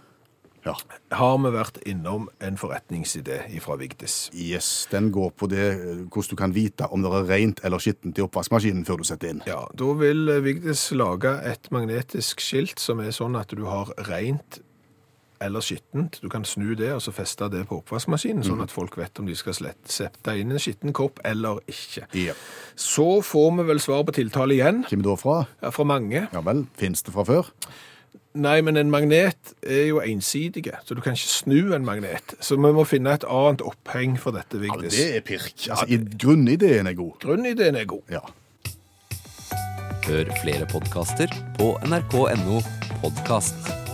Ja. 0.65 0.73
har 1.13 1.37
vi 1.43 1.51
vært 1.53 1.77
innom 1.85 2.27
en 2.41 2.57
forretningsidé 2.57 3.39
fra 3.61 3.75
Vigdis. 3.77 4.31
Yes, 4.33 4.87
Den 4.91 5.11
går 5.13 5.29
på 5.37 5.47
det 5.51 5.65
eh, 5.75 6.03
hvordan 6.09 6.29
du 6.31 6.35
kan 6.35 6.55
vite 6.55 6.87
om 6.91 7.03
det 7.05 7.11
er 7.13 7.27
rent 7.29 7.61
eller 7.63 7.77
skittent 7.83 8.17
i 8.17 8.25
oppvaskmaskinen 8.25 8.85
før 8.87 8.97
du 8.97 9.03
setter 9.07 9.29
inn. 9.29 9.41
Ja, 9.45 9.63
Da 9.77 9.91
vil 9.99 10.27
eh, 10.29 10.41
Vigdis 10.43 10.87
lage 10.97 11.35
et 11.45 11.69
magnetisk 11.71 12.41
skilt 12.41 12.79
som 12.81 12.99
er 12.99 13.11
sånn 13.13 13.37
at 13.37 13.53
du 13.53 13.65
har 13.69 13.93
rent 14.09 14.59
eller 15.43 15.59
skittent. 15.61 16.19
Du 16.23 16.29
kan 16.31 16.45
snu 16.47 16.73
det 16.79 16.93
og 16.95 17.01
så 17.03 17.11
feste 17.13 17.49
det 17.51 17.65
på 17.69 17.81
oppvaskmaskinen, 17.81 18.41
sånn 18.47 18.61
at 18.63 18.71
folk 18.73 18.95
vet 18.97 19.19
om 19.19 19.27
de 19.27 19.35
skal 19.37 19.53
sette 19.85 20.35
inn 20.39 20.53
en 20.55 20.61
skitten 20.63 20.93
kopp 20.95 21.19
eller 21.27 21.59
ikke. 21.69 22.05
Ja. 22.17 22.33
Så 22.79 23.19
får 23.21 23.51
vi 23.59 23.65
vel 23.67 23.81
svar 23.83 24.05
på 24.07 24.15
tiltale 24.15 24.55
igjen, 24.55 24.85
Kommer 24.89 25.09
da 25.11 25.15
fra? 25.19 25.35
ja, 25.61 25.71
fra 25.75 25.83
mange. 25.91 26.23
Ja 26.31 26.41
vel, 26.41 26.63
fins 26.79 27.03
det 27.05 27.13
fra 27.13 27.27
før? 27.27 27.51
Nei, 28.35 28.57
men 28.61 28.75
en 28.75 28.89
magnet 28.91 29.53
er 29.63 29.85
jo 29.87 30.01
ensidige, 30.03 30.75
så 30.83 30.95
du 30.95 30.99
kan 31.03 31.15
ikke 31.15 31.31
snu 31.31 31.71
en 31.75 31.85
magnet. 31.87 32.35
Så 32.43 32.57
vi 32.59 32.71
må 32.75 32.83
finne 32.87 33.13
et 33.15 33.23
annet 33.31 33.63
oppheng 33.63 34.17
for 34.19 34.35
dette, 34.35 34.59
Ja, 34.59 34.75
det 34.81 35.05
er 35.15 35.23
pirk. 35.23 35.53
Altså, 35.69 35.85
i 35.87 36.01
Grunnideen 36.19 36.87
er 36.91 36.97
god. 36.99 37.15
Grunnideen 37.23 37.79
er 37.79 37.87
god. 37.87 38.03
Ja. 38.11 38.25
Hør 40.05 40.35
flere 40.43 40.67
podkaster 40.69 41.31
på 41.57 41.71
nrk.no 41.87 42.61
podkast. 43.01 43.84